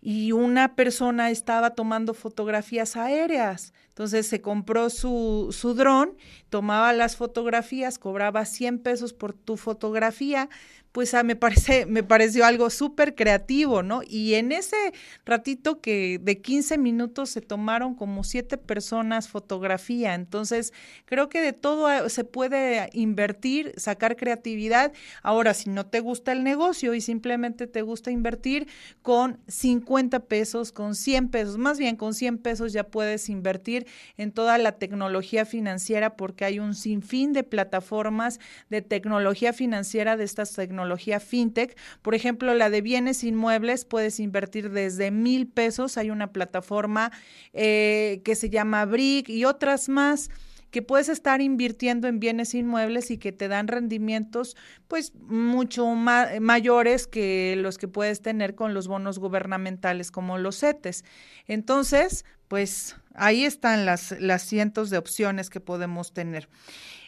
[0.00, 3.72] y una persona estaba tomando fotografías aéreas.
[3.88, 6.16] Entonces se compró su, su dron,
[6.50, 10.48] tomaba las fotografías, cobraba 100 pesos por tu fotografía,
[10.92, 14.00] pues ah, me, parece, me pareció algo súper creativo, ¿no?
[14.06, 14.76] Y en ese
[15.24, 20.72] ratito que de 15 minutos se tomaron como siete personas fotografía, entonces
[21.04, 24.92] creo que de todo ah, se puede invertir, sacar creatividad.
[25.22, 28.68] Ahora, si no te gusta el negocio y simplemente te gusta invertir
[29.02, 33.86] con 50 pesos, con 100 pesos, más bien con 100 pesos ya puedes invertir
[34.16, 40.24] en toda la tecnología financiera porque hay un sinfín de plataformas de tecnología financiera, de
[40.24, 41.76] estas tecnología fintech.
[42.02, 45.98] Por ejemplo, la de bienes inmuebles, puedes invertir desde mil pesos.
[45.98, 47.10] Hay una plataforma
[47.52, 50.30] eh, que se llama Brick y otras más
[50.70, 54.54] que puedes estar invirtiendo en bienes inmuebles y que te dan rendimientos
[54.86, 61.04] pues mucho mayores que los que puedes tener con los bonos gubernamentales como los CETES.
[61.46, 66.48] Entonces, pues ahí están las, las cientos de opciones que podemos tener.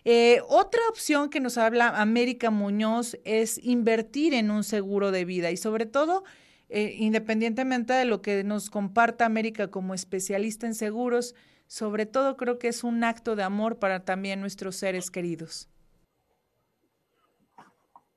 [0.05, 5.51] Eh, otra opción que nos habla América Muñoz es invertir en un seguro de vida
[5.51, 6.25] y sobre todo,
[6.69, 11.35] eh, independientemente de lo que nos comparta América como especialista en seguros,
[11.67, 15.69] sobre todo creo que es un acto de amor para también nuestros seres queridos.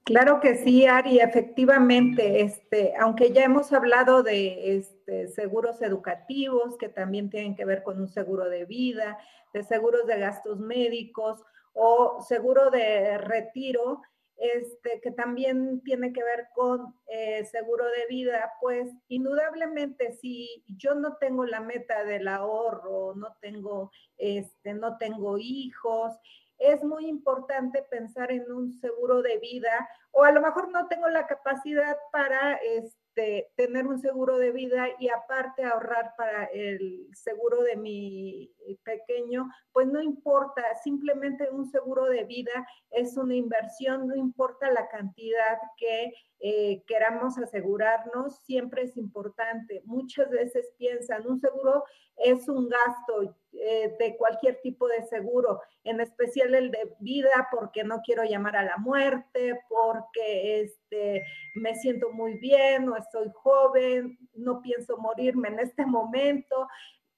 [0.05, 6.89] Claro que sí, Ari, efectivamente, este, aunque ya hemos hablado de este, seguros educativos que
[6.89, 9.17] también tienen que ver con un seguro de vida,
[9.53, 11.41] de seguros de gastos médicos
[11.73, 14.01] o seguro de retiro,
[14.37, 20.95] este, que también tiene que ver con eh, seguro de vida, pues indudablemente si yo
[20.95, 26.13] no tengo la meta del ahorro, no tengo, este, no tengo hijos,
[26.57, 31.09] es muy importante pensar en un seguro de vida o a lo mejor no tengo
[31.09, 37.07] la capacidad para este, este, tener un seguro de vida y aparte ahorrar para el
[37.13, 38.51] seguro de mi
[38.83, 44.87] pequeño, pues no importa, simplemente un seguro de vida es una inversión, no importa la
[44.89, 46.11] cantidad que
[46.45, 49.81] eh, queramos asegurarnos, siempre es importante.
[49.85, 51.85] Muchas veces piensan, un seguro
[52.17, 57.85] es un gasto eh, de cualquier tipo de seguro, en especial el de vida, porque
[57.85, 61.23] no quiero llamar a la muerte, porque este,
[61.55, 66.67] me siento muy bien o estoy joven, no pienso morirme en este momento.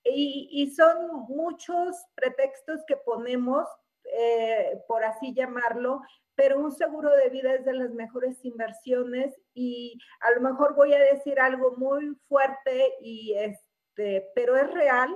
[0.04, 3.68] Y, son muchos pretextos que ponemos,
[4.16, 6.04] eh, por así llamarlo,
[6.36, 10.94] pero un seguro de vida es de las mejores inversiones y a lo mejor voy
[10.94, 15.10] a decir algo muy fuerte y este, pero es real.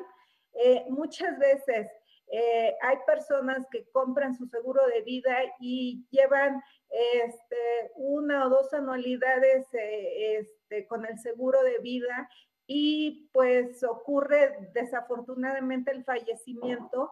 [0.53, 1.87] Eh, muchas veces
[2.31, 8.73] eh, hay personas que compran su seguro de vida y llevan este, una o dos
[8.73, 12.29] anualidades eh, este, con el seguro de vida
[12.67, 17.11] y pues ocurre desafortunadamente el fallecimiento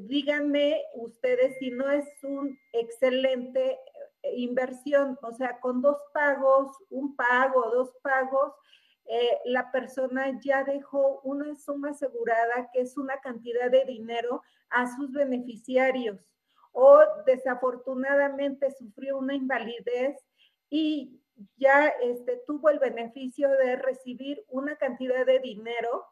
[0.00, 3.78] díganme ustedes si no es un excelente
[4.22, 8.52] eh, inversión, o sea, con dos pagos, un pago, dos pagos,
[9.04, 14.86] eh, la persona ya dejó una suma asegurada que es una cantidad de dinero a
[14.96, 16.18] sus beneficiarios
[16.72, 20.16] o desafortunadamente sufrió una invalidez
[20.70, 21.20] y
[21.56, 26.06] ya este, tuvo el beneficio de recibir una cantidad de dinero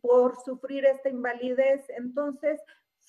[0.00, 1.88] por sufrir esta invalidez.
[1.90, 2.60] Entonces,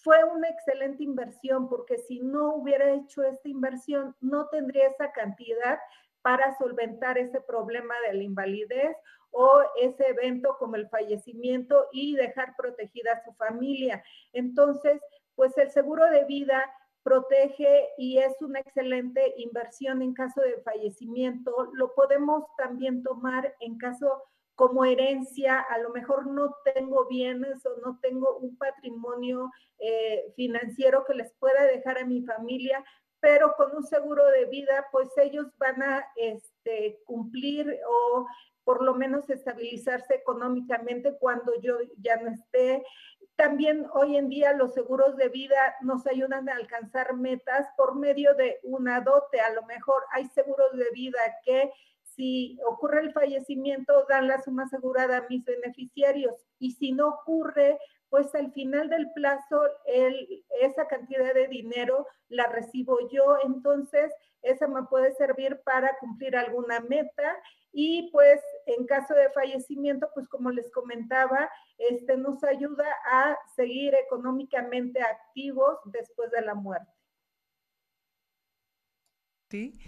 [0.04, 5.80] fue una excelente inversión porque si no hubiera hecho esta inversión, no tendría esa cantidad
[6.22, 8.96] para solventar ese problema de la invalidez
[9.32, 14.04] o ese evento como el fallecimiento y dejar protegida a su familia.
[14.34, 15.02] Entonces,
[15.36, 16.64] pues el seguro de vida
[17.04, 21.70] protege y es una excelente inversión en caso de fallecimiento.
[21.74, 24.24] Lo podemos también tomar en caso
[24.62, 29.50] como herencia, a lo mejor no tengo bienes o no tengo un patrimonio
[29.80, 32.86] eh, financiero que les pueda dejar a mi familia,
[33.20, 38.28] pero con un seguro de vida, pues ellos van a este, cumplir o
[38.64, 42.86] por lo menos estabilizarse económicamente cuando yo ya no esté.
[43.36, 48.36] También hoy en día los seguros de vida nos ayudan a alcanzar metas por medio
[48.36, 49.42] de una dote.
[49.42, 51.72] A lo mejor hay seguros de vida que
[52.22, 56.36] si ocurre el fallecimiento, dan la suma asegurada a mis beneficiarios.
[56.60, 59.60] Y si no ocurre, pues al final del plazo
[60.62, 64.14] esa cantidad de dinero la recibo yo, entonces
[64.44, 67.42] esa me puede servir para cumplir alguna meta.
[67.72, 71.50] Y pues en caso de fallecimiento, pues como les comentaba,
[71.80, 76.94] este nos ayuda a seguir económicamente activos después de la muerte.
[79.50, 79.80] Sí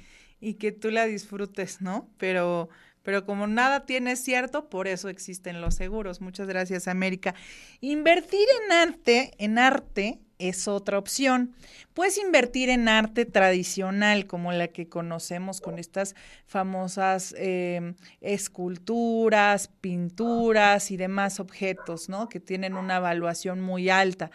[0.44, 2.10] y que tú la disfrutes, ¿no?
[2.18, 2.70] Pero,
[3.02, 6.20] pero como nada tiene cierto, por eso existen los seguros.
[6.20, 7.34] Muchas gracias, América.
[7.80, 10.20] Invertir en arte, en arte,
[10.50, 11.54] es otra opción.
[11.94, 16.16] Puedes invertir en arte tradicional, como la que conocemos con estas
[16.46, 22.30] famosas em, esculturas, pinturas y demás objetos, ¿no?
[22.30, 24.32] Que tienen una evaluación muy alta.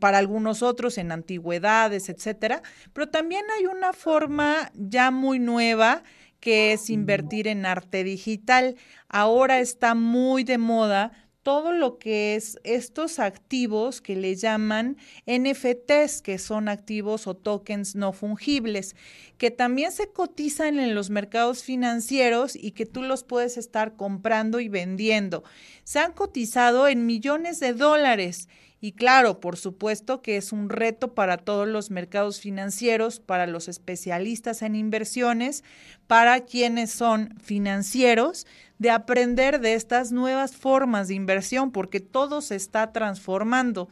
[0.00, 2.62] para algunos otros en antigüedades, etcétera.
[2.94, 6.02] Pero también hay una forma ya muy nueva
[6.40, 8.76] que es invertir en arte digital.
[9.08, 11.12] Ahora está muy de moda
[11.42, 17.94] todo lo que es estos activos que le llaman NFTs, que son activos o tokens
[17.94, 18.96] no fungibles,
[19.38, 24.60] que también se cotizan en los mercados financieros y que tú los puedes estar comprando
[24.60, 25.44] y vendiendo.
[25.84, 28.48] Se han cotizado en millones de dólares
[28.80, 33.66] y claro, por supuesto que es un reto para todos los mercados financieros, para los
[33.66, 35.64] especialistas en inversiones,
[36.06, 38.46] para quienes son financieros,
[38.78, 43.88] de aprender de estas nuevas formas de inversión, porque todo se está transformando.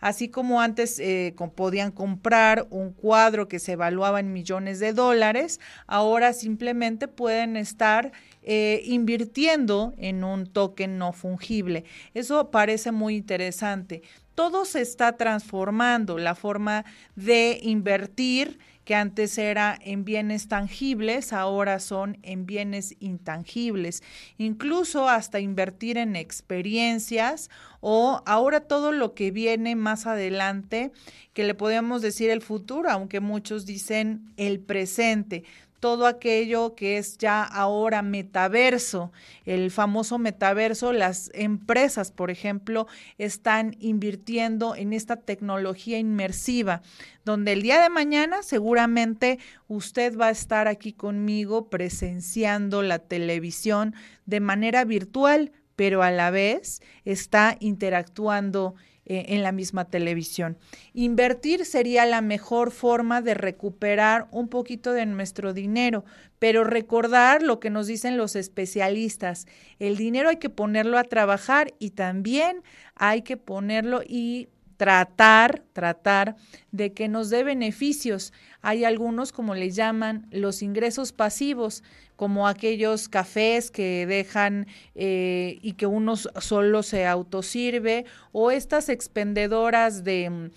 [0.00, 5.58] Así como antes eh, podían comprar un cuadro que se evaluaba en millones de dólares,
[5.86, 8.12] ahora simplemente pueden estar
[8.42, 11.84] eh, invirtiendo en un token no fungible.
[12.14, 14.02] Eso parece muy interesante
[14.36, 16.84] todo se está transformando, la forma
[17.16, 24.00] de invertir que antes era en bienes tangibles, ahora son en bienes intangibles,
[24.38, 30.92] incluso hasta invertir en experiencias o ahora todo lo que viene más adelante,
[31.32, 35.42] que le podemos decir el futuro, aunque muchos dicen el presente
[35.80, 39.12] todo aquello que es ya ahora metaverso,
[39.44, 42.86] el famoso metaverso, las empresas, por ejemplo,
[43.18, 46.82] están invirtiendo en esta tecnología inmersiva,
[47.24, 53.94] donde el día de mañana seguramente usted va a estar aquí conmigo presenciando la televisión
[54.24, 58.74] de manera virtual, pero a la vez está interactuando
[59.08, 60.58] eh, en la misma televisión.
[60.92, 66.04] Invertir sería la mejor forma de recuperar un poquito de nuestro dinero,
[66.40, 69.46] pero recordar lo que nos dicen los especialistas,
[69.78, 72.64] el dinero hay que ponerlo a trabajar y también
[72.96, 76.36] hay que ponerlo y tratar, tratar
[76.72, 78.32] de que nos dé beneficios.
[78.62, 81.82] Hay algunos, como le llaman, los ingresos pasivos,
[82.16, 90.04] como aquellos cafés que dejan eh, y que uno solo se autosirve, o estas expendedoras
[90.04, 90.50] de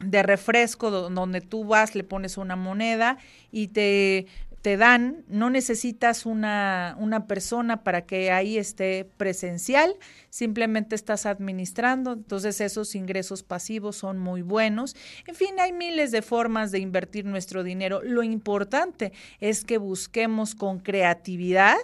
[0.00, 3.18] de refresco donde tú vas, le pones una moneda
[3.50, 4.26] y te
[4.64, 9.94] te dan, no necesitas una, una, persona para que ahí esté presencial,
[10.30, 14.96] simplemente estás administrando, entonces esos ingresos pasivos son muy buenos.
[15.26, 18.00] En fin, hay miles de formas de invertir nuestro dinero.
[18.02, 21.76] Lo importante es que busquemos con creatividad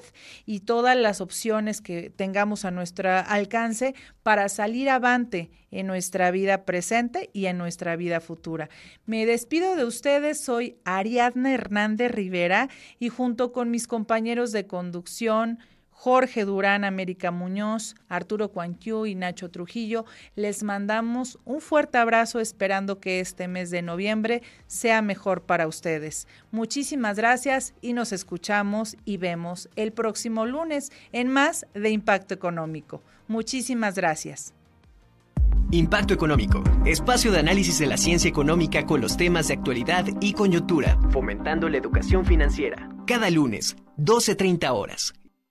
[0.47, 6.65] y todas las opciones que tengamos a nuestro alcance para salir avante en nuestra vida
[6.65, 8.71] presente y en nuestra vida futura.
[9.07, 15.59] Me despido de ustedes, soy Ariadna Hernández Rivera y junto con mis compañeros de conducción,
[16.01, 23.01] Jorge Durán, América Muñoz, Arturo Cuanquiu y Nacho Trujillo, les mandamos un fuerte abrazo esperando
[23.01, 26.27] que este mes de noviembre sea mejor para ustedes.
[26.53, 33.03] Muchísimas gracias y nos escuchamos y vemos el próximo lunes en más de Impacto Económico.
[33.29, 34.55] Muchísimas gracias.
[35.73, 40.33] Impacto Económico, espacio de análisis de la ciencia económica con los temas de actualidad y
[40.33, 42.89] coyuntura, fomentando la educación financiera.
[43.07, 45.15] Cada lunes, 12.30 horas.